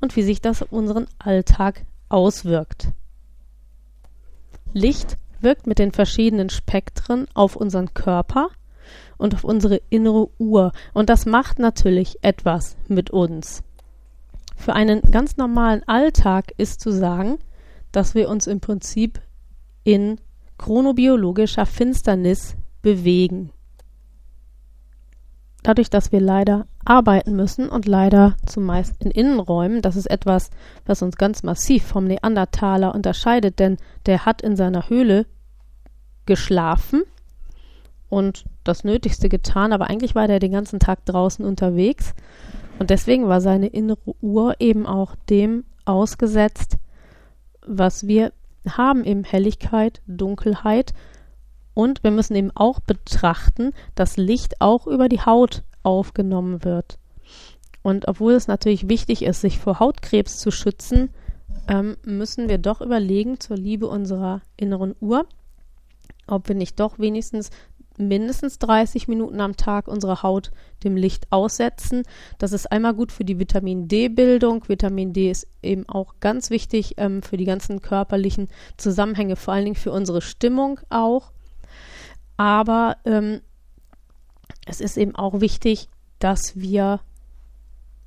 und 0.00 0.16
wie 0.16 0.22
sich 0.22 0.40
das 0.40 0.62
auf 0.62 0.72
unseren 0.72 1.06
Alltag 1.18 1.84
auswirkt. 2.08 2.88
Licht 4.72 5.16
wirkt 5.40 5.66
mit 5.66 5.78
den 5.78 5.92
verschiedenen 5.92 6.50
Spektren 6.50 7.26
auf 7.34 7.56
unseren 7.56 7.94
Körper 7.94 8.48
und 9.18 9.34
auf 9.34 9.44
unsere 9.44 9.76
innere 9.90 10.28
Uhr 10.38 10.72
und 10.92 11.08
das 11.10 11.26
macht 11.26 11.58
natürlich 11.58 12.18
etwas 12.22 12.76
mit 12.88 13.10
uns. 13.10 13.62
Für 14.56 14.74
einen 14.74 15.00
ganz 15.10 15.36
normalen 15.36 15.82
Alltag 15.86 16.52
ist 16.56 16.80
zu 16.80 16.90
sagen, 16.90 17.38
dass 17.92 18.14
wir 18.14 18.28
uns 18.28 18.46
im 18.46 18.60
Prinzip 18.60 19.20
in 19.82 20.20
chronobiologischer 20.58 21.66
Finsternis 21.66 22.56
bewegen. 22.82 23.50
Dadurch, 25.62 25.88
dass 25.88 26.12
wir 26.12 26.20
leider 26.20 26.66
arbeiten 26.84 27.34
müssen 27.36 27.68
und 27.70 27.86
leider 27.86 28.36
zumeist 28.44 29.02
in 29.02 29.10
Innenräumen, 29.10 29.80
das 29.80 29.96
ist 29.96 30.10
etwas, 30.10 30.50
was 30.84 31.00
uns 31.02 31.16
ganz 31.16 31.42
massiv 31.42 31.84
vom 31.84 32.04
Neandertaler 32.04 32.94
unterscheidet, 32.94 33.58
denn 33.58 33.78
der 34.04 34.26
hat 34.26 34.42
in 34.42 34.56
seiner 34.56 34.90
Höhle 34.90 35.26
geschlafen 36.26 37.02
und 38.10 38.44
das 38.64 38.84
Nötigste 38.84 39.28
getan, 39.28 39.72
aber 39.72 39.88
eigentlich 39.88 40.14
war 40.14 40.26
der 40.26 40.40
den 40.40 40.52
ganzen 40.52 40.80
Tag 40.80 41.04
draußen 41.04 41.44
unterwegs 41.44 42.14
und 42.78 42.90
deswegen 42.90 43.28
war 43.28 43.40
seine 43.40 43.68
innere 43.68 44.14
Uhr 44.20 44.56
eben 44.58 44.86
auch 44.86 45.14
dem 45.30 45.64
ausgesetzt, 45.84 46.76
was 47.66 48.06
wir 48.06 48.32
haben, 48.68 49.04
eben 49.04 49.24
Helligkeit, 49.24 50.00
Dunkelheit. 50.06 50.92
Und 51.74 52.02
wir 52.04 52.10
müssen 52.10 52.36
eben 52.36 52.52
auch 52.54 52.80
betrachten, 52.80 53.72
dass 53.94 54.16
Licht 54.16 54.60
auch 54.60 54.86
über 54.86 55.08
die 55.08 55.20
Haut 55.20 55.62
aufgenommen 55.82 56.64
wird. 56.64 56.98
Und 57.82 58.08
obwohl 58.08 58.32
es 58.32 58.46
natürlich 58.48 58.88
wichtig 58.88 59.22
ist, 59.22 59.40
sich 59.40 59.58
vor 59.58 59.78
Hautkrebs 59.80 60.38
zu 60.38 60.50
schützen, 60.50 61.10
ähm, 61.68 61.96
müssen 62.04 62.48
wir 62.48 62.58
doch 62.58 62.80
überlegen, 62.80 63.40
zur 63.40 63.56
Liebe 63.56 63.86
unserer 63.86 64.40
inneren 64.56 64.94
Uhr, 65.00 65.26
ob 66.26 66.48
wir 66.48 66.54
nicht 66.54 66.80
doch 66.80 66.98
wenigstens 66.98 67.50
mindestens 67.98 68.58
30 68.58 69.08
Minuten 69.08 69.40
am 69.40 69.56
Tag 69.56 69.88
unsere 69.88 70.22
Haut 70.22 70.50
dem 70.82 70.96
Licht 70.96 71.26
aussetzen. 71.30 72.02
Das 72.38 72.52
ist 72.52 72.70
einmal 72.70 72.94
gut 72.94 73.12
für 73.12 73.24
die 73.24 73.38
Vitamin 73.38 73.88
D-Bildung. 73.88 74.68
Vitamin 74.68 75.12
D 75.12 75.30
ist 75.30 75.46
eben 75.62 75.88
auch 75.88 76.14
ganz 76.20 76.50
wichtig 76.50 76.94
ähm, 76.96 77.22
für 77.22 77.36
die 77.36 77.44
ganzen 77.44 77.80
körperlichen 77.80 78.48
Zusammenhänge, 78.76 79.36
vor 79.36 79.54
allen 79.54 79.64
Dingen 79.64 79.76
für 79.76 79.92
unsere 79.92 80.22
Stimmung 80.22 80.80
auch. 80.90 81.32
Aber 82.36 82.96
ähm, 83.04 83.40
es 84.66 84.80
ist 84.80 84.96
eben 84.96 85.14
auch 85.14 85.40
wichtig, 85.40 85.88
dass 86.18 86.56
wir, 86.56 87.00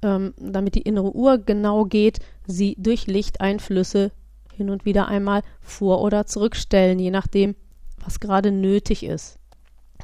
ähm, 0.01 0.33
damit 0.37 0.75
die 0.75 0.81
innere 0.81 1.15
Uhr 1.15 1.37
genau 1.37 1.85
geht, 1.85 2.19
sie 2.45 2.75
durch 2.79 3.07
Lichteinflüsse 3.07 4.11
hin 4.53 4.69
und 4.69 4.85
wieder 4.85 5.07
einmal 5.07 5.43
vor- 5.61 6.01
oder 6.01 6.25
zurückstellen, 6.25 6.99
je 6.99 7.11
nachdem, 7.11 7.55
was 8.03 8.19
gerade 8.19 8.51
nötig 8.51 9.03
ist. 9.03 9.39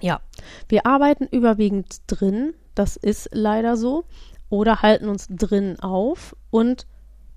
Ja, 0.04 0.20
wir 0.68 0.86
arbeiten 0.86 1.28
überwiegend 1.32 2.02
drin, 2.08 2.54
das 2.76 2.98
ist 2.98 3.30
leider 3.32 3.78
so, 3.78 4.04
oder 4.50 4.82
halten 4.82 5.08
uns 5.08 5.28
drin 5.30 5.80
auf 5.80 6.36
und 6.50 6.88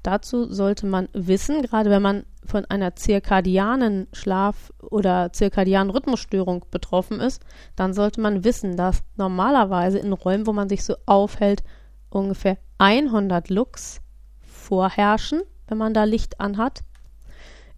dazu 0.02 0.52
sollte 0.52 0.84
man 0.86 1.08
wissen, 1.12 1.62
gerade 1.62 1.90
wenn 1.90 2.02
man 2.02 2.24
von 2.44 2.64
einer 2.64 2.96
zirkadianen 2.96 4.08
Schlaf- 4.12 4.72
oder 4.80 5.32
zirkadianen 5.32 5.90
Rhythmusstörung 5.90 6.64
betroffen 6.72 7.20
ist, 7.20 7.40
dann 7.76 7.94
sollte 7.94 8.20
man 8.20 8.42
wissen, 8.42 8.76
dass 8.76 9.04
normalerweise 9.16 10.00
in 10.00 10.12
Räumen, 10.12 10.48
wo 10.48 10.52
man 10.52 10.68
sich 10.68 10.82
so 10.82 10.96
aufhält, 11.06 11.62
ungefähr 12.10 12.58
100 12.78 13.48
Lux 13.48 14.00
vorherrschen, 14.40 15.42
wenn 15.68 15.78
man 15.78 15.94
da 15.94 16.02
Licht 16.02 16.40
anhat. 16.40 16.82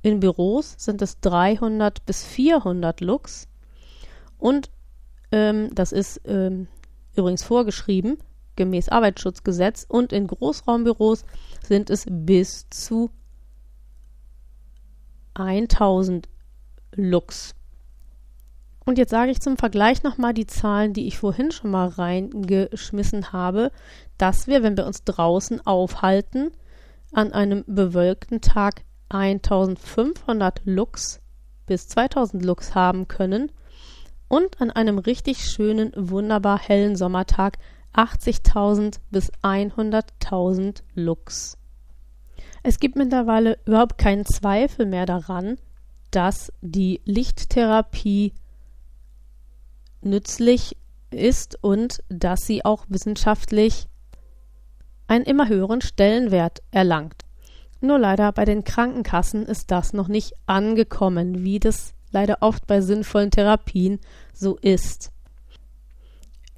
In 0.00 0.21
Büros 0.21 0.76
sind 0.78 1.02
es 1.02 1.21
300 1.21 2.07
bis 2.07 2.25
400 2.25 3.02
Lux 3.02 3.49
und 4.38 4.71
ähm, 5.32 5.70
das 5.75 5.92
ist 5.92 6.20
ähm, 6.25 6.68
übrigens 7.14 7.42
vorgeschrieben, 7.42 8.18
gemäß 8.56 8.88
Arbeitsschutzgesetz. 8.88 9.85
Und 9.88 10.12
in 10.12 10.26
Großraumbüros 10.26 11.25
sind 11.62 11.90
es 11.90 12.06
bis 12.08 12.68
zu 12.70 13.11
1000 15.35 16.28
Lux. 16.94 17.54
Und 18.85 18.97
jetzt 18.97 19.11
sage 19.11 19.30
ich 19.30 19.40
zum 19.40 19.58
Vergleich 19.58 20.02
nochmal 20.02 20.32
die 20.32 20.47
Zahlen, 20.47 20.94
die 20.94 21.06
ich 21.06 21.18
vorhin 21.18 21.50
schon 21.50 21.70
mal 21.70 21.88
reingeschmissen 21.88 23.32
habe, 23.32 23.70
dass 24.16 24.47
wir, 24.47 24.62
wenn 24.62 24.78
wir 24.78 24.87
uns 24.87 25.04
draußen 25.04 25.66
aufhalten, 25.66 26.50
an 27.12 27.32
einem 27.32 27.64
bewölkten 27.66 28.40
Tag 28.40 28.82
1500 29.11 30.62
Lux 30.64 31.20
bis 31.66 31.88
2000 31.88 32.44
Lux 32.44 32.75
haben 32.75 33.08
können 33.08 33.52
und 34.28 34.61
an 34.61 34.70
einem 34.70 34.99
richtig 34.99 35.44
schönen, 35.44 35.92
wunderbar 35.97 36.58
hellen 36.58 36.97
Sommertag 36.97 37.58
80.000 37.94 39.00
bis 39.11 39.32
100.000 39.42 40.82
Lux. 40.94 41.56
Es 42.62 42.78
gibt 42.78 42.97
mittlerweile 42.97 43.58
überhaupt 43.64 43.99
keinen 43.99 44.26
Zweifel 44.26 44.87
mehr 44.87 45.06
daran, 45.06 45.56
dass 46.11 46.52
die 46.61 47.00
Lichttherapie 47.04 48.35
nützlich 50.00 50.76
ist 51.11 51.58
und 51.62 52.02
dass 52.08 52.40
sie 52.40 52.64
auch 52.64 52.85
wissenschaftlich 52.88 53.88
einen 55.06 55.25
immer 55.25 55.49
höheren 55.49 55.80
Stellenwert 55.80 56.62
erlangt. 56.70 57.25
Nur 57.80 57.99
leider 57.99 58.32
bei 58.32 58.44
den 58.44 58.64
Krankenkassen 58.64 59.47
ist 59.47 59.70
das 59.70 59.92
noch 59.92 60.08
nicht 60.08 60.35
angekommen, 60.47 61.44
wie 61.44 61.61
das 61.61 61.94
leider 62.10 62.38
oft 62.40 62.66
bei 62.66 62.80
sinnvollen 62.80 63.30
Therapien 63.30 64.00
so 64.32 64.56
ist. 64.56 65.12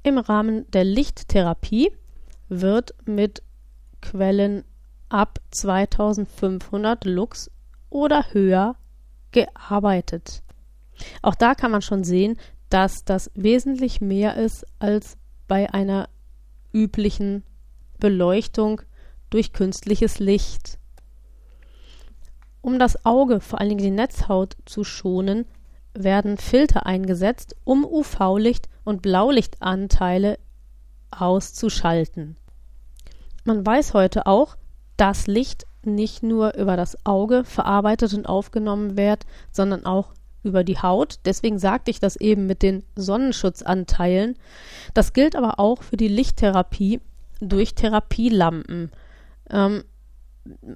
Im 0.03 0.17
Rahmen 0.17 0.69
der 0.71 0.83
Lichttherapie 0.83 1.91
wird 2.49 2.95
mit 3.05 3.43
Quellen 4.01 4.63
ab 5.09 5.39
2500 5.51 7.05
Lux 7.05 7.51
oder 7.89 8.25
höher 8.31 8.75
gearbeitet. 9.31 10.41
Auch 11.21 11.35
da 11.35 11.55
kann 11.55 11.71
man 11.71 11.81
schon 11.81 12.03
sehen, 12.03 12.37
dass 12.69 13.03
das 13.03 13.29
wesentlich 13.35 14.01
mehr 14.01 14.37
ist 14.37 14.65
als 14.79 15.17
bei 15.47 15.71
einer 15.73 16.09
üblichen 16.73 17.43
Beleuchtung 17.99 18.81
durch 19.29 19.53
künstliches 19.53 20.19
Licht. 20.19 20.79
Um 22.61 22.79
das 22.79 23.05
Auge, 23.05 23.39
vor 23.39 23.59
allen 23.59 23.69
Dingen 23.69 23.83
die 23.83 23.91
Netzhaut, 23.91 24.55
zu 24.65 24.83
schonen, 24.83 25.45
werden 25.93 26.37
Filter 26.37 26.85
eingesetzt, 26.85 27.55
um 27.63 27.85
UV-Licht 27.85 28.69
und 28.83 29.01
Blaulichtanteile 29.01 30.37
auszuschalten. 31.11 32.37
Man 33.43 33.65
weiß 33.65 33.93
heute 33.93 34.27
auch, 34.27 34.55
dass 34.97 35.27
Licht 35.27 35.65
nicht 35.83 36.21
nur 36.21 36.53
über 36.55 36.77
das 36.77 37.05
Auge 37.05 37.43
verarbeitet 37.43 38.13
und 38.13 38.29
aufgenommen 38.29 38.97
wird, 38.97 39.25
sondern 39.51 39.85
auch 39.85 40.13
über 40.43 40.63
die 40.63 40.79
Haut. 40.79 41.19
Deswegen 41.25 41.59
sagte 41.59 41.91
ich 41.91 41.99
das 41.99 42.15
eben 42.15 42.45
mit 42.45 42.61
den 42.61 42.83
Sonnenschutzanteilen. 42.95 44.37
Das 44.93 45.13
gilt 45.13 45.35
aber 45.35 45.59
auch 45.59 45.83
für 45.83 45.97
die 45.97 46.07
Lichttherapie 46.07 46.99
durch 47.39 47.75
Therapielampen. 47.75 48.91
Ähm, 49.49 49.83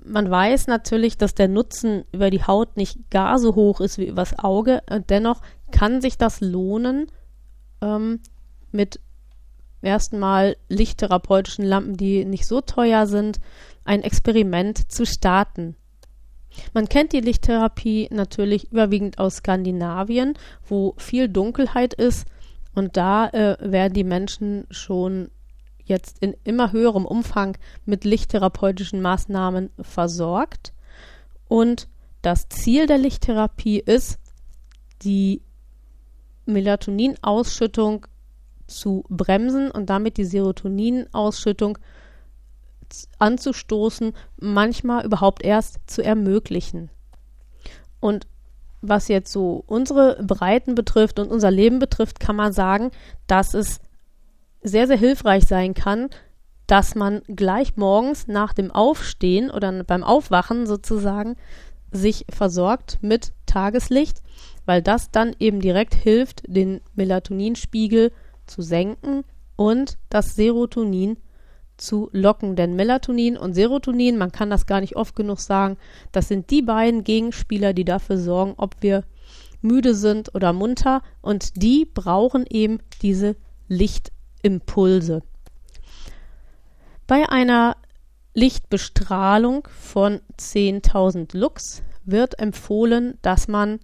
man 0.04 0.30
weiß 0.30 0.68
natürlich, 0.68 1.18
dass 1.18 1.34
der 1.34 1.48
Nutzen 1.48 2.06
über 2.12 2.30
die 2.30 2.44
Haut 2.44 2.78
nicht 2.78 3.10
gar 3.10 3.40
so 3.40 3.56
hoch 3.56 3.82
ist 3.82 3.98
wie 3.98 4.08
übers 4.08 4.38
Auge. 4.38 4.84
Dennoch 5.10 5.42
kann 5.72 6.02
sich 6.02 6.18
das 6.18 6.42
lohnen, 6.42 7.08
ähm, 7.82 8.20
mit 8.72 9.00
ersten 9.82 10.20
Mal 10.20 10.58
lichttherapeutischen 10.68 11.66
Lampen, 11.66 11.98
die 11.98 12.26
nicht 12.26 12.46
so 12.46 12.62
teuer 12.62 13.08
sind, 13.08 13.40
ein 13.84 14.02
Experiment 14.02 14.92
zu 14.92 15.06
starten. 15.06 15.76
Man 16.74 16.88
kennt 16.88 17.12
die 17.12 17.22
Lichttherapie 17.22 18.08
natürlich 18.12 18.72
überwiegend 18.72 19.20
aus 19.20 19.38
Skandinavien, 19.38 20.34
wo 20.68 20.96
viel 20.98 21.28
Dunkelheit 21.28 21.94
ist 21.94 22.28
und 22.74 22.98
da 22.98 23.28
äh, 23.30 23.58
werden 23.60 23.94
die 23.94 24.04
Menschen 24.04 24.66
schon 24.70 25.30
jetzt 25.86 26.20
in 26.20 26.36
immer 26.44 26.72
höherem 26.72 27.06
Umfang 27.06 27.58
mit 27.86 28.04
lichttherapeutischen 28.04 29.02
Maßnahmen 29.02 29.70
versorgt. 29.82 30.74
Und 31.48 31.88
das 32.22 32.50
Ziel 32.50 32.88
der 32.88 32.98
Lichttherapie 32.98 33.80
ist, 33.80 34.20
die 35.04 35.42
Melatoninausschüttung 36.46 38.08
zu 38.68 39.04
bremsen 39.10 39.70
und 39.72 39.90
damit 39.90 40.18
die 40.18 40.26
Serotoninausschüttung 40.26 41.78
anzustoßen, 43.20 44.14
manchmal 44.38 45.06
überhaupt 45.06 45.44
erst 45.44 45.80
zu 45.88 46.04
ermöglichen. 46.04 46.90
Und 48.00 48.28
was 48.82 49.08
jetzt 49.08 49.32
so 49.32 49.64
unsere 49.66 50.22
Breiten 50.24 50.76
betrifft 50.76 51.20
und 51.20 51.32
unser 51.32 51.52
Leben 51.52 51.80
betrifft, 51.80 52.20
kann 52.20 52.36
man 52.36 52.54
sagen, 52.54 52.92
dass 53.28 53.54
es 53.54 53.80
sehr, 54.66 54.88
sehr 54.88 54.98
hilfreich 54.98 55.46
sein 55.46 55.74
kann, 55.74 56.10
dass 56.68 56.96
man 56.96 57.22
gleich 57.28 57.78
morgens 57.78 58.28
nach 58.28 58.54
dem 58.54 58.72
Aufstehen 58.72 59.52
oder 59.52 59.84
beim 59.84 60.04
Aufwachen 60.04 60.66
sozusagen 60.66 61.36
sich 61.92 62.26
versorgt 62.30 62.98
mit 63.02 63.34
Tageslicht, 63.46 64.22
weil 64.66 64.82
das 64.82 65.12
dann 65.12 65.36
eben 65.40 65.62
direkt 65.62 65.94
hilft, 65.94 66.44
den 66.48 66.82
Melatoninspiegel 66.96 68.12
zu 68.48 68.62
senken 68.62 69.24
und 69.56 69.98
das 70.10 70.36
Serotonin 70.36 71.18
zu 71.78 72.10
locken. 72.12 72.56
Denn 72.56 72.76
Melatonin 72.76 73.38
und 73.38 73.54
Serotonin, 73.54 74.18
man 74.18 74.32
kann 74.32 74.50
das 74.50 74.66
gar 74.66 74.82
nicht 74.82 74.96
oft 74.96 75.16
genug 75.16 75.40
sagen, 75.40 75.78
das 76.12 76.28
sind 76.28 76.50
die 76.50 76.64
beiden 76.64 77.04
Gegenspieler, 77.04 77.74
die 77.74 77.86
dafür 77.86 78.18
sorgen, 78.18 78.56
ob 78.58 78.76
wir 78.82 79.04
müde 79.62 79.94
sind 79.96 80.34
oder 80.34 80.54
munter. 80.54 81.02
Und 81.22 81.62
die 81.62 81.86
brauchen 81.86 82.46
eben 82.50 82.80
diese 83.02 83.36
Licht 83.68 84.12
Impulse. 84.46 85.24
Bei 87.08 87.28
einer 87.30 87.78
Lichtbestrahlung 88.36 89.68
von 89.72 90.22
10.000 90.40 91.36
Lux 91.36 91.82
wird 92.04 92.38
empfohlen, 92.38 93.18
dass 93.24 93.48
man 93.48 93.80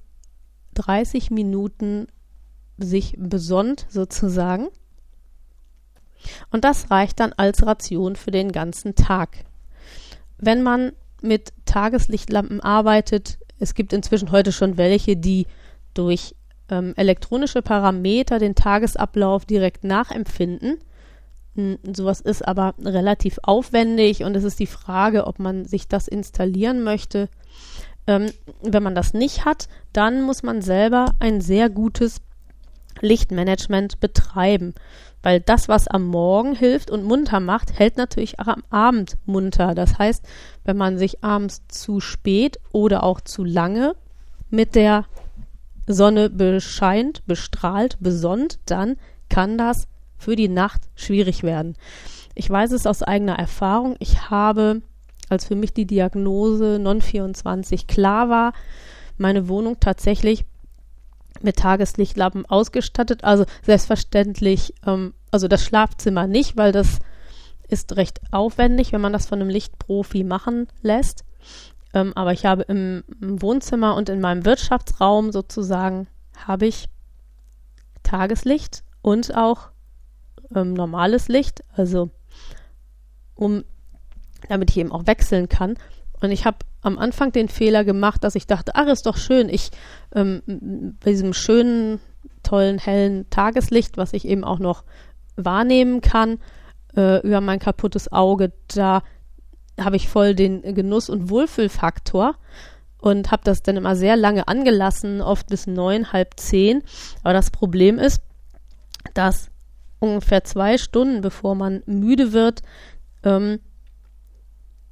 30 0.75 1.31
Minuten 1.31 2.05
sich 2.77 3.15
besonnt 3.17 3.87
sozusagen. 3.89 4.67
Und 6.51 6.63
das 6.63 6.91
reicht 6.91 7.19
dann 7.19 7.33
als 7.33 7.65
Ration 7.65 8.15
für 8.15 8.29
den 8.29 8.51
ganzen 8.51 8.93
Tag. 8.93 9.45
Wenn 10.37 10.61
man 10.61 10.91
mit 11.23 11.53
Tageslichtlampen 11.65 12.59
arbeitet, 12.59 13.39
es 13.57 13.73
gibt 13.73 13.93
inzwischen 13.93 14.31
heute 14.31 14.51
schon 14.51 14.77
welche, 14.77 15.17
die 15.17 15.47
durch 15.95 16.35
ähm, 16.71 16.93
elektronische 16.95 17.61
Parameter 17.61 18.39
den 18.39 18.55
Tagesablauf 18.55 19.45
direkt 19.45 19.83
nachempfinden. 19.83 20.79
Hm, 21.55 21.77
sowas 21.95 22.21
ist 22.21 22.47
aber 22.47 22.73
relativ 22.83 23.39
aufwendig 23.43 24.23
und 24.23 24.35
es 24.35 24.43
ist 24.43 24.59
die 24.59 24.67
Frage, 24.67 25.27
ob 25.27 25.37
man 25.37 25.65
sich 25.65 25.87
das 25.87 26.07
installieren 26.07 26.81
möchte. 26.81 27.29
Ähm, 28.07 28.31
wenn 28.63 28.81
man 28.81 28.95
das 28.95 29.13
nicht 29.13 29.45
hat, 29.45 29.67
dann 29.93 30.21
muss 30.21 30.41
man 30.41 30.61
selber 30.61 31.13
ein 31.19 31.41
sehr 31.41 31.69
gutes 31.69 32.21
Lichtmanagement 33.01 33.99
betreiben. 33.99 34.73
Weil 35.23 35.39
das, 35.39 35.67
was 35.67 35.87
am 35.87 36.07
Morgen 36.07 36.55
hilft 36.55 36.89
und 36.89 37.03
munter 37.03 37.39
macht, 37.39 37.77
hält 37.77 37.97
natürlich 37.97 38.39
auch 38.39 38.47
am 38.47 38.63
Abend 38.69 39.17
munter. 39.25 39.75
Das 39.75 39.99
heißt, 39.99 40.25
wenn 40.63 40.77
man 40.77 40.97
sich 40.97 41.23
abends 41.23 41.61
zu 41.67 41.99
spät 41.99 42.59
oder 42.71 43.03
auch 43.03 43.21
zu 43.21 43.43
lange 43.43 43.93
mit 44.49 44.73
der 44.73 45.05
Sonne 45.87 46.29
bescheint, 46.29 47.25
bestrahlt, 47.25 47.97
besonnt, 47.99 48.59
dann 48.65 48.97
kann 49.29 49.57
das 49.57 49.87
für 50.17 50.35
die 50.35 50.49
Nacht 50.49 50.81
schwierig 50.95 51.43
werden. 51.43 51.75
Ich 52.35 52.49
weiß 52.49 52.71
es 52.71 52.85
aus 52.85 53.03
eigener 53.03 53.37
Erfahrung. 53.37 53.95
Ich 53.99 54.29
habe, 54.29 54.81
als 55.29 55.45
für 55.45 55.55
mich 55.55 55.73
die 55.73 55.85
Diagnose 55.85 56.79
Non-24 56.79 57.87
klar 57.87 58.29
war, 58.29 58.53
meine 59.17 59.47
Wohnung 59.47 59.79
tatsächlich 59.79 60.45
mit 61.41 61.57
Tageslichtlampen 61.57 62.45
ausgestattet. 62.45 63.23
Also 63.23 63.45
selbstverständlich, 63.63 64.73
ähm, 64.85 65.13
also 65.31 65.47
das 65.47 65.63
Schlafzimmer 65.63 66.27
nicht, 66.27 66.57
weil 66.57 66.71
das 66.71 66.99
ist 67.67 67.95
recht 67.95 68.21
aufwendig, 68.31 68.91
wenn 68.91 69.01
man 69.01 69.13
das 69.13 69.25
von 69.25 69.39
einem 69.39 69.49
Lichtprofi 69.49 70.23
machen 70.23 70.67
lässt. 70.81 71.23
Ähm, 71.93 72.13
aber 72.15 72.33
ich 72.33 72.45
habe 72.45 72.63
im, 72.63 73.03
im, 73.21 73.41
Wohnzimmer 73.41 73.95
und 73.95 74.09
in 74.09 74.21
meinem 74.21 74.45
Wirtschaftsraum 74.45 75.31
sozusagen 75.31 76.07
habe 76.37 76.65
ich 76.65 76.87
Tageslicht 78.03 78.83
und 79.01 79.35
auch 79.35 79.69
ähm, 80.55 80.73
normales 80.73 81.27
Licht, 81.27 81.63
also 81.75 82.09
um 83.35 83.63
damit 84.47 84.71
ich 84.71 84.77
eben 84.77 84.91
auch 84.91 85.05
wechseln 85.05 85.49
kann. 85.49 85.75
Und 86.19 86.31
ich 86.31 86.45
habe 86.45 86.57
am 86.81 86.97
Anfang 86.97 87.31
den 87.31 87.47
Fehler 87.47 87.83
gemacht, 87.83 88.23
dass 88.23 88.35
ich 88.35 88.47
dachte, 88.47 88.73
ach, 88.75 88.87
ist 88.87 89.05
doch 89.05 89.17
schön, 89.17 89.49
ich 89.49 89.71
ähm, 90.13 90.41
bei 91.03 91.11
diesem 91.11 91.33
schönen, 91.33 91.99
tollen, 92.43 92.79
hellen 92.79 93.29
Tageslicht, 93.29 93.97
was 93.97 94.13
ich 94.13 94.25
eben 94.25 94.43
auch 94.43 94.59
noch 94.59 94.83
wahrnehmen 95.35 96.01
kann, 96.01 96.39
äh, 96.95 97.25
über 97.25 97.41
mein 97.41 97.59
kaputtes 97.59 98.11
Auge, 98.11 98.51
da 98.67 99.03
habe 99.83 99.95
ich 99.95 100.09
voll 100.09 100.35
den 100.35 100.61
Genuss- 100.75 101.09
und 101.09 101.29
Wohlfühlfaktor 101.29 102.35
und 102.99 103.31
habe 103.31 103.43
das 103.43 103.63
dann 103.63 103.77
immer 103.77 103.95
sehr 103.95 104.15
lange 104.15 104.47
angelassen, 104.47 105.21
oft 105.21 105.47
bis 105.47 105.67
neun, 105.67 106.13
halb 106.13 106.39
zehn. 106.39 106.83
Aber 107.23 107.33
das 107.33 107.51
Problem 107.51 107.97
ist, 107.99 108.21
dass 109.13 109.49
ungefähr 109.99 110.43
zwei 110.43 110.77
Stunden 110.77 111.21
bevor 111.21 111.55
man 111.55 111.83
müde 111.85 112.33
wird, 112.33 112.61
ähm, 113.23 113.59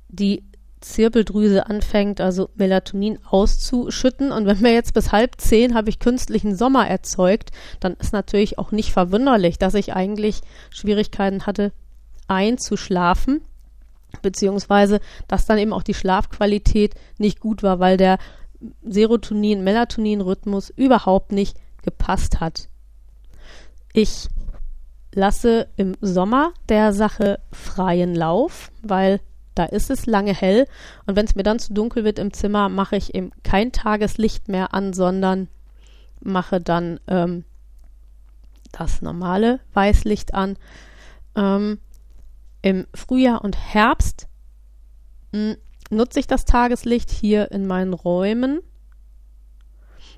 die 0.08 0.43
Zirbeldrüse 0.82 1.67
anfängt, 1.67 2.21
also 2.21 2.49
Melatonin 2.56 3.19
auszuschütten. 3.25 4.32
Und 4.32 4.45
wenn 4.45 4.62
wir 4.62 4.73
jetzt 4.73 4.93
bis 4.93 5.12
halb 5.12 5.39
zehn 5.39 5.75
habe 5.75 5.89
ich 5.89 5.99
künstlichen 5.99 6.56
Sommer 6.56 6.88
erzeugt, 6.88 7.52
dann 7.80 7.93
ist 7.95 8.13
natürlich 8.13 8.58
auch 8.58 8.71
nicht 8.71 8.91
verwunderlich, 8.91 9.58
dass 9.58 9.73
ich 9.73 9.93
eigentlich 9.93 10.41
Schwierigkeiten 10.69 11.45
hatte, 11.45 11.73
einzuschlafen, 12.28 13.41
beziehungsweise 14.22 15.00
dass 15.28 15.45
dann 15.45 15.58
eben 15.58 15.74
auch 15.74 15.84
die 15.84 15.93
Schlafqualität 15.93 16.95
nicht 17.17 17.39
gut 17.39 17.63
war, 17.63 17.80
weil 17.80 17.98
der 17.98 18.17
Serotonin-Melatonin-Rhythmus 18.84 20.69
überhaupt 20.69 21.32
nicht 21.32 21.58
gepasst 21.82 22.39
hat. 22.39 22.67
Ich 23.93 24.28
lasse 25.13 25.67
im 25.76 25.95
Sommer 26.02 26.54
der 26.67 26.93
Sache 26.93 27.39
freien 27.52 28.13
Lauf, 28.13 28.72
weil 28.82 29.22
da 29.56 29.65
ist 29.65 29.89
es 29.89 30.06
lange 30.06 30.34
hell 30.34 30.67
und 31.06 31.15
wenn 31.15 31.26
es 31.26 31.36
mir 31.36 31.43
dann 31.43 31.60
zu 31.60 31.74
dunkel 31.74 32.04
wird 32.04 32.19
im 32.19 32.32
Zimmer, 32.34 32.69
mache 32.69 32.95
ich 32.95 33.15
eben 33.15 33.32
kein 33.43 33.72
Tageslicht 33.72 34.48
mehr 34.48 34.74
an, 34.74 34.93
sondern 34.93 35.48
mache 36.22 36.62
dann 36.62 37.00
ähm, 37.08 37.43
das 38.72 39.02
normale 39.02 39.60
Weißlicht 39.74 40.34
an. 40.34 40.58
Ähm, 41.36 41.80
Im 42.62 42.88
Frühjahr 42.93 43.43
und 43.43 43.58
Herbst 43.58 44.28
hm, 45.32 45.58
nutze 45.89 46.19
ich 46.19 46.28
das 46.28 46.45
Tageslicht 46.45 47.10
hier 47.10 47.52
in 47.52 47.65
meinen 47.65 47.93
Räumen. 47.93 48.60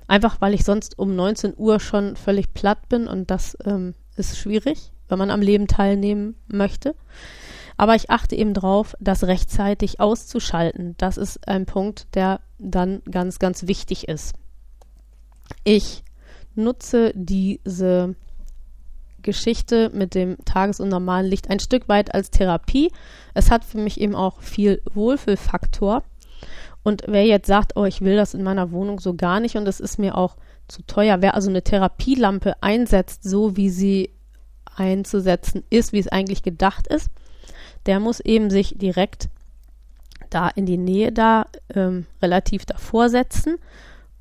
Einfach 0.08 0.40
weil 0.40 0.54
ich 0.54 0.64
sonst 0.64 0.98
um 0.98 1.14
19 1.14 1.54
Uhr 1.56 1.80
schon 1.80 2.16
völlig 2.16 2.52
platt 2.52 2.88
bin 2.88 3.06
und 3.06 3.30
das 3.30 3.56
ähm, 3.64 3.94
ist 4.16 4.36
schwierig, 4.36 4.92
wenn 5.08 5.18
man 5.18 5.30
am 5.30 5.40
Leben 5.40 5.68
teilnehmen 5.68 6.34
möchte. 6.48 6.94
Aber 7.76 7.94
ich 7.94 8.10
achte 8.10 8.36
eben 8.36 8.54
drauf, 8.54 8.94
das 9.00 9.24
rechtzeitig 9.24 10.00
auszuschalten. 10.00 10.94
Das 10.98 11.16
ist 11.16 11.48
ein 11.48 11.66
Punkt, 11.66 12.14
der 12.14 12.40
dann 12.58 13.02
ganz, 13.10 13.38
ganz 13.38 13.66
wichtig 13.66 14.08
ist. 14.08 14.34
Ich 15.64 16.04
nutze 16.54 17.12
diese 17.14 18.14
Geschichte 19.22 19.90
mit 19.94 20.14
dem 20.14 20.36
Tages- 20.44 20.80
und 20.80 20.88
normalen 20.88 21.26
Licht 21.26 21.50
ein 21.50 21.60
Stück 21.60 21.88
weit 21.88 22.14
als 22.14 22.30
Therapie. 22.30 22.90
Es 23.34 23.50
hat 23.50 23.64
für 23.64 23.78
mich 23.78 24.00
eben 24.00 24.14
auch 24.14 24.40
viel 24.40 24.82
Wohlfühlfaktor. 24.92 26.02
Und 26.82 27.04
wer 27.06 27.24
jetzt 27.24 27.46
sagt, 27.46 27.76
oh, 27.76 27.84
ich 27.84 28.00
will 28.00 28.16
das 28.16 28.34
in 28.34 28.42
meiner 28.42 28.72
Wohnung 28.72 28.98
so 28.98 29.14
gar 29.14 29.40
nicht 29.40 29.56
und 29.56 29.68
es 29.68 29.80
ist 29.80 29.98
mir 29.98 30.16
auch 30.16 30.36
zu 30.68 30.82
teuer, 30.82 31.20
wer 31.20 31.34
also 31.34 31.48
eine 31.48 31.62
Therapielampe 31.62 32.60
einsetzt, 32.62 33.22
so 33.24 33.56
wie 33.56 33.70
sie 33.70 34.10
einzusetzen 34.76 35.64
ist, 35.70 35.92
wie 35.92 35.98
es 35.98 36.08
eigentlich 36.08 36.42
gedacht 36.42 36.86
ist, 36.86 37.10
der 37.86 38.00
muss 38.00 38.20
eben 38.20 38.50
sich 38.50 38.76
direkt 38.78 39.28
da 40.30 40.48
in 40.48 40.66
die 40.66 40.78
Nähe 40.78 41.12
da 41.12 41.46
ähm, 41.74 42.06
relativ 42.22 42.64
davor 42.64 43.10
setzen 43.10 43.58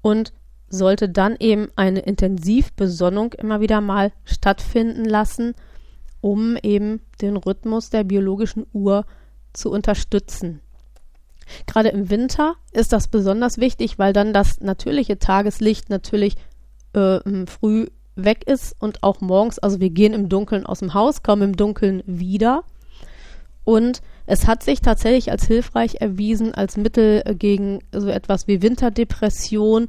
und 0.02 0.34
sollte 0.72 1.10
dann 1.10 1.36
eben 1.40 1.68
eine 1.76 2.00
Intensivbesonnung 2.00 3.34
immer 3.34 3.62
wieder 3.62 3.82
mal 3.82 4.12
stattfinden 4.26 5.06
lassen, 5.06 5.54
um 6.22 6.58
eben 6.62 7.02
den 7.22 7.38
Rhythmus 7.38 7.90
der 7.90 8.04
biologischen 8.04 8.66
Uhr 8.74 9.06
zu 9.54 9.70
unterstützen. 9.70 10.62
Gerade 11.68 11.90
im 11.90 12.10
Winter 12.10 12.56
ist 12.72 12.94
das 12.94 13.08
besonders 13.08 13.58
wichtig, 13.58 14.00
weil 14.00 14.14
dann 14.14 14.34
das 14.34 14.62
natürliche 14.62 15.20
Tageslicht 15.20 15.90
natürlich 15.90 16.36
äh, 16.94 17.20
früh 17.46 17.88
weg 18.16 18.44
ist 18.48 18.76
und 18.80 19.04
auch 19.04 19.22
morgens, 19.22 19.60
also 19.60 19.80
wir 19.80 19.90
gehen 19.90 20.14
im 20.14 20.30
Dunkeln 20.30 20.66
aus 20.66 20.80
dem 20.80 20.94
Haus, 20.94 21.24
kommen 21.24 21.42
im 21.42 21.58
Dunkeln 21.58 22.04
wieder. 22.06 22.64
Und 23.64 24.02
es 24.26 24.48
hat 24.48 24.64
sich 24.64 24.82
tatsächlich 24.82 25.32
als 25.32 25.46
hilfreich 25.46 25.96
erwiesen, 26.00 26.54
als 26.54 26.78
Mittel 26.78 27.24
gegen 27.38 27.80
so 27.92 28.08
etwas 28.08 28.48
wie 28.48 28.62
Winterdepression. 28.62 29.88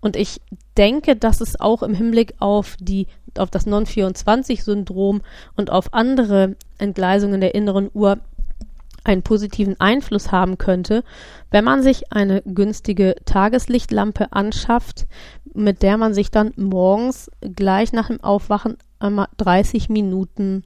Und 0.00 0.16
ich 0.16 0.40
denke, 0.76 1.16
dass 1.16 1.40
es 1.40 1.60
auch 1.60 1.82
im 1.82 1.94
Hinblick 1.94 2.34
auf 2.38 2.76
die, 2.80 3.06
auf 3.36 3.50
das 3.50 3.66
Non-24-Syndrom 3.66 5.20
und 5.56 5.70
auf 5.70 5.92
andere 5.92 6.56
Entgleisungen 6.78 7.40
der 7.40 7.54
inneren 7.54 7.90
Uhr 7.92 8.18
einen 9.04 9.22
positiven 9.22 9.80
Einfluss 9.80 10.30
haben 10.30 10.58
könnte, 10.58 11.04
wenn 11.50 11.64
man 11.64 11.82
sich 11.82 12.12
eine 12.12 12.42
günstige 12.42 13.16
Tageslichtlampe 13.24 14.32
anschafft, 14.32 15.06
mit 15.54 15.82
der 15.82 15.96
man 15.96 16.14
sich 16.14 16.30
dann 16.30 16.52
morgens 16.56 17.30
gleich 17.40 17.92
nach 17.92 18.08
dem 18.08 18.22
Aufwachen 18.22 18.76
einmal 18.98 19.28
30 19.38 19.88
Minuten 19.88 20.64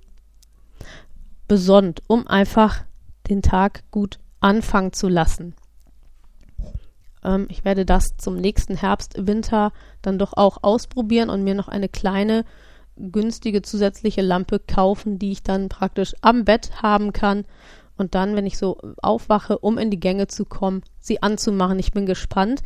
besonnt, 1.47 2.03
um 2.07 2.27
einfach 2.27 2.85
den 3.29 3.43
Tag 3.43 3.85
gut 3.91 4.19
anfangen 4.41 4.93
zu 4.93 5.09
lassen. 5.09 5.55
Ähm, 7.25 7.47
ich 7.51 7.65
werde 7.65 7.85
das 7.85 8.17
zum 8.17 8.37
nächsten 8.37 8.77
Herbst, 8.77 9.27
Winter 9.27 9.73
dann 10.03 10.19
doch 10.19 10.35
auch 10.35 10.59
ausprobieren 10.63 11.31
und 11.31 11.43
mir 11.43 11.55
noch 11.55 11.69
eine 11.69 11.89
kleine 11.89 12.45
günstige 12.97 13.63
zusätzliche 13.63 14.23
Lampe 14.23 14.61
kaufen, 14.61 15.19
die 15.19 15.33
ich 15.33 15.43
dann 15.43 15.69
praktisch 15.69 16.15
am 16.21 16.45
Bett 16.45 16.83
haben 16.83 17.13
kann 17.13 17.45
und 17.97 18.15
dann, 18.15 18.37
wenn 18.37 18.47
ich 18.47 18.59
so 18.59 18.79
aufwache, 19.03 19.59
um 19.59 19.79
in 19.79 19.91
die 19.91 20.01
Gänge 20.01 20.27
zu 20.27 20.45
kommen, 20.45 20.83
sie 21.01 21.23
anzumachen. 21.23 21.79
Ich 21.79 21.93
bin 21.93 22.07
gespannt, 22.07 22.63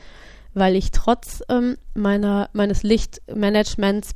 weil 0.54 0.74
ich 0.74 0.90
trotz 0.90 1.42
ähm, 1.48 1.76
meiner, 1.94 2.48
meines 2.52 2.82
Lichtmanagements 2.82 4.12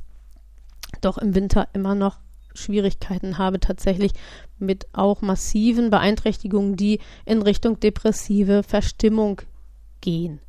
doch 1.01 1.17
im 1.17 1.35
Winter 1.35 1.67
immer 1.73 1.95
noch 1.95 2.17
Schwierigkeiten 2.55 3.37
habe, 3.37 3.59
tatsächlich 3.59 4.11
mit 4.59 4.87
auch 4.93 5.21
massiven 5.21 5.89
Beeinträchtigungen, 5.89 6.75
die 6.75 6.99
in 7.25 7.41
Richtung 7.41 7.79
depressive 7.79 8.63
Verstimmung 8.63 9.41
gehen. 10.03 10.41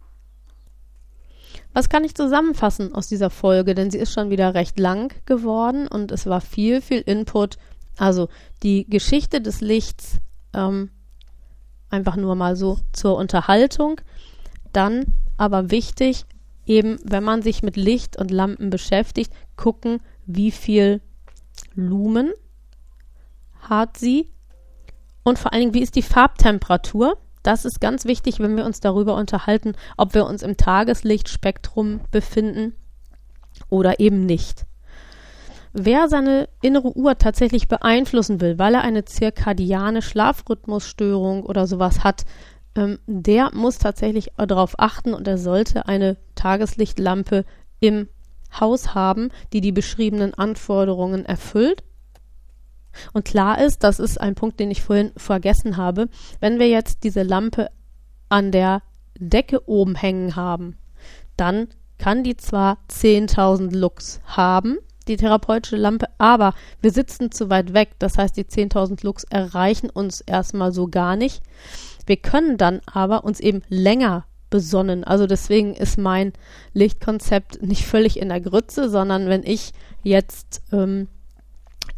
Was 1.72 1.88
kann 1.88 2.04
ich 2.04 2.14
zusammenfassen 2.14 2.94
aus 2.94 3.08
dieser 3.08 3.30
Folge? 3.30 3.74
Denn 3.74 3.90
sie 3.90 3.98
ist 3.98 4.12
schon 4.12 4.30
wieder 4.30 4.54
recht 4.54 4.78
lang 4.78 5.14
geworden 5.26 5.88
und 5.88 6.12
es 6.12 6.26
war 6.26 6.40
viel, 6.40 6.82
viel 6.82 7.00
Input. 7.00 7.56
Also 7.96 8.28
die 8.62 8.84
Geschichte 8.88 9.40
des 9.40 9.60
Lichts 9.60 10.18
ähm, 10.52 10.90
einfach 11.88 12.16
nur 12.16 12.34
mal 12.34 12.56
so 12.56 12.78
zur 12.92 13.16
Unterhaltung. 13.16 14.00
Dann 14.72 15.14
aber 15.36 15.70
wichtig, 15.70 16.26
eben 16.66 16.98
wenn 17.04 17.24
man 17.24 17.42
sich 17.42 17.62
mit 17.62 17.76
Licht 17.76 18.16
und 18.16 18.30
Lampen 18.30 18.70
beschäftigt, 18.70 19.32
gucken, 19.56 20.00
wie 20.26 20.50
viel 20.50 21.00
Lumen 21.74 22.32
hat 23.60 23.96
sie 23.96 24.30
und 25.22 25.38
vor 25.38 25.52
allen 25.52 25.62
Dingen, 25.62 25.74
wie 25.74 25.82
ist 25.82 25.96
die 25.96 26.02
Farbtemperatur. 26.02 27.16
Das 27.44 27.66
ist 27.66 27.80
ganz 27.80 28.07
wichtig, 28.07 28.40
wenn 28.40 28.57
wir 28.57 28.64
uns 28.64 28.80
darüber 28.80 29.14
unterhalten, 29.16 29.74
ob 29.96 30.14
wir 30.14 30.26
uns 30.26 30.42
im 30.42 30.57
Tageslichtspektrum 30.57 32.00
befinden 32.11 32.74
oder 33.68 34.00
eben 34.00 34.24
nicht. 34.24 34.64
Wer 35.74 36.09
seine 36.09 36.48
innere 36.62 36.96
Uhr 36.96 37.18
tatsächlich 37.18 37.68
beeinflussen 37.68 38.40
will, 38.40 38.59
weil 38.59 38.74
er 38.74 38.80
eine 38.80 39.04
zirkadiane 39.04 40.00
Schlafrhythmusstörung 40.00 41.44
oder 41.44 41.66
sowas 41.66 42.02
hat, 42.02 42.24
ähm, 42.76 42.98
der 43.07 43.50
muss 43.52 43.78
tatsächlich 43.78 44.30
darauf 44.38 44.78
achten 44.78 45.12
und 45.12 45.28
er 45.28 45.37
sollte 45.37 45.87
eine 45.87 46.16
Tageslichtlampe 46.37 47.44
im 47.78 48.09
Haus 48.59 48.94
haben, 48.94 49.28
die 49.52 49.61
die 49.61 49.72
beschriebenen 49.72 50.33
Anforderungen 50.33 51.26
erfüllt. 51.26 51.83
Und 53.12 53.24
klar 53.24 53.61
ist, 53.61 53.85
das 53.85 53.98
ist 53.98 54.20
ein 54.20 54.35
Punkt, 54.35 54.61
den 54.61 54.70
ich 54.70 54.83
vorhin 54.83 55.12
vergessen 55.16 55.76
habe, 55.76 56.09
wenn 56.40 56.59
wir 56.59 56.68
jetzt 56.68 57.04
diese 57.04 57.22
Lampe 57.22 57.70
an 58.28 58.52
der 58.52 58.83
Decke 59.18 59.68
oben 59.68 59.94
hängen 59.94 60.37
haben, 60.37 60.76
dann 61.37 61.68
kann 61.98 62.24
die 62.24 62.37
zwar 62.37 62.78
10.000 62.90 63.74
Lux 63.76 64.20
haben, 64.24 64.78
die 65.07 65.16
therapeutische 65.16 65.76
Lampe, 65.76 66.07
aber 66.18 66.54
wir 66.80 66.90
sitzen 66.90 67.30
zu 67.30 67.50
weit 67.50 67.74
weg. 67.74 67.92
Das 67.98 68.18
heißt, 68.18 68.37
die 68.37 68.44
10.000 68.44 69.04
Lux 69.04 69.24
erreichen 69.24 69.90
uns 69.90 70.20
erstmal 70.20 70.72
so 70.72 70.88
gar 70.88 71.16
nicht. 71.16 71.42
Wir 72.07 72.16
können 72.16 72.57
dann 72.57 72.80
aber 72.87 73.24
uns 73.24 73.40
eben 73.40 73.62
länger 73.68 74.26
besonnen. 74.50 75.04
Also 75.04 75.26
deswegen 75.26 75.74
ist 75.74 75.98
mein 75.98 76.33
Lichtkonzept 76.72 77.62
nicht 77.62 77.85
völlig 77.87 78.18
in 78.18 78.28
der 78.28 78.40
Grütze, 78.40 78.88
sondern 78.88 79.28
wenn 79.28 79.42
ich 79.42 79.72
jetzt 80.02 80.62
ähm, 80.72 81.09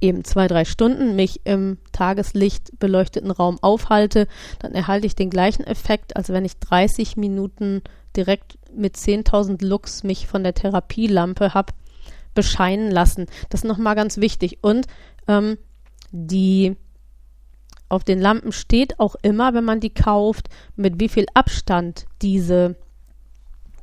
eben 0.01 0.25
zwei, 0.25 0.47
drei 0.47 0.65
Stunden 0.65 1.17
mich 1.17 1.41
im 1.45 1.79
Tageslicht 1.93 2.79
beleuchteten 2.79 3.31
Raum 3.31 3.59
aufhalte, 3.63 4.27
dann 4.59 4.73
erhalte 4.73 5.07
ich 5.07 5.17
den 5.17 5.31
gleichen 5.31 5.65
Effekt, 5.65 6.17
als 6.17 6.29
wenn 6.29 6.45
ich 6.45 6.59
30 6.59 7.17
Minuten 7.17 7.83
direkt 8.17 8.59
mit 8.75 8.97
10.000 8.97 9.65
Lux 9.65 10.03
mich 10.03 10.27
von 10.27 10.43
der 10.43 10.55
Therapielampe 10.55 11.55
habe 11.55 11.73
bescheinen 12.35 12.91
lassen. 12.91 13.27
Das 13.51 13.63
ist 13.63 13.69
nochmal 13.69 13.95
ganz 13.95 14.19
wichtig. 14.19 14.59
Und 14.63 14.87
ähm, 15.27 15.59
die 16.13 16.77
auf 17.89 18.05
den 18.05 18.21
Lampen 18.21 18.53
steht 18.53 18.99
auch 18.99 19.17
immer, 19.23 19.55
wenn 19.55 19.65
man 19.65 19.81
die 19.81 19.95
kauft, 19.95 20.49
mit 20.75 21.01
wie 21.01 21.09
viel 21.09 21.27
Abstand 21.35 22.07
diese 22.21 22.77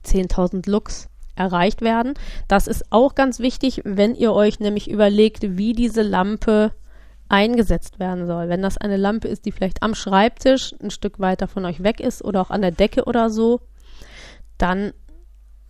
10.000 0.06 0.70
Lux 0.70 1.10
erreicht 1.36 1.82
werden. 1.82 2.14
Das 2.48 2.68
ist 2.68 2.86
auch 2.92 3.16
ganz 3.16 3.40
wichtig, 3.40 3.82
wenn 3.86 4.16
ihr 4.16 4.34
euch 4.34 4.60
nämlich 4.60 4.90
überlegt, 4.90 5.58
wie 5.58 5.74
diese 5.74 6.02
Lampe 6.02 6.72
eingesetzt 7.30 8.00
werden 8.00 8.28
soll. 8.28 8.50
Wenn 8.50 8.62
das 8.62 8.78
eine 8.78 8.98
Lampe 8.98 9.28
ist, 9.28 9.46
die 9.46 9.52
vielleicht 9.52 9.82
am 9.82 9.96
Schreibtisch 9.96 10.76
ein 10.82 10.92
Stück 10.92 11.20
weiter 11.20 11.48
von 11.48 11.66
euch 11.66 11.82
weg 11.82 12.00
ist 12.00 12.24
oder 12.24 12.42
auch 12.42 12.52
an 12.52 12.62
der 12.62 12.72
Decke 12.72 13.06
oder 13.06 13.30
so, 13.30 13.62
dann 14.58 14.94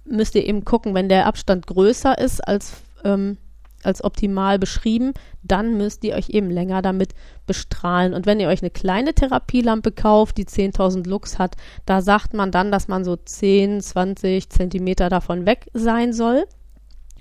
müsst 0.06 0.36
ihr 0.36 0.46
eben 0.46 0.66
gucken, 0.66 0.94
wenn 0.94 1.10
der 1.10 1.26
Abstand 1.26 1.68
größer 1.68 2.18
ist 2.18 2.46
als, 2.46 2.84
ähm, 3.06 3.38
als 3.86 4.04
optimal 4.04 4.60
beschrieben, 4.60 5.14
dann 5.42 5.78
müsst 5.78 6.04
ihr 6.04 6.16
euch 6.16 6.30
eben 6.30 6.50
länger 6.50 6.82
damit 6.82 7.14
bestrahlen. 7.46 8.14
Und 8.14 8.26
wenn 8.26 8.40
ihr 8.40 8.48
euch 8.48 8.62
eine 8.62 8.70
kleine 8.70 9.14
Therapielampe 9.14 9.92
kauft, 9.92 10.38
die 10.38 10.46
10.000 10.46 11.08
Lux 11.08 11.40
hat, 11.40 11.56
da 11.86 12.02
sagt 12.02 12.34
man 12.34 12.52
dann, 12.52 12.72
dass 12.72 12.88
man 12.88 13.04
so 13.04 13.16
10, 13.16 13.82
20 13.82 14.50
Zentimeter 14.50 15.10
davon 15.10 15.46
weg 15.46 15.70
sein 15.74 16.14
soll, 16.14 16.46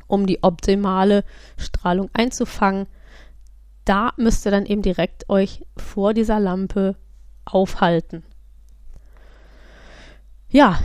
um 0.07 0.27
die 0.27 0.42
optimale 0.42 1.25
Strahlung 1.57 2.11
einzufangen. 2.12 2.87
Da 3.85 4.12
müsst 4.16 4.46
ihr 4.46 4.53
dann 4.53 4.66
eben 4.66 4.83
direkt 4.83 5.29
euch 5.29 5.66
vor 5.77 6.14
dieser 6.14 6.38
Lampe 6.38 6.96
aufhalten. 7.44 8.22
Ja, 10.48 10.79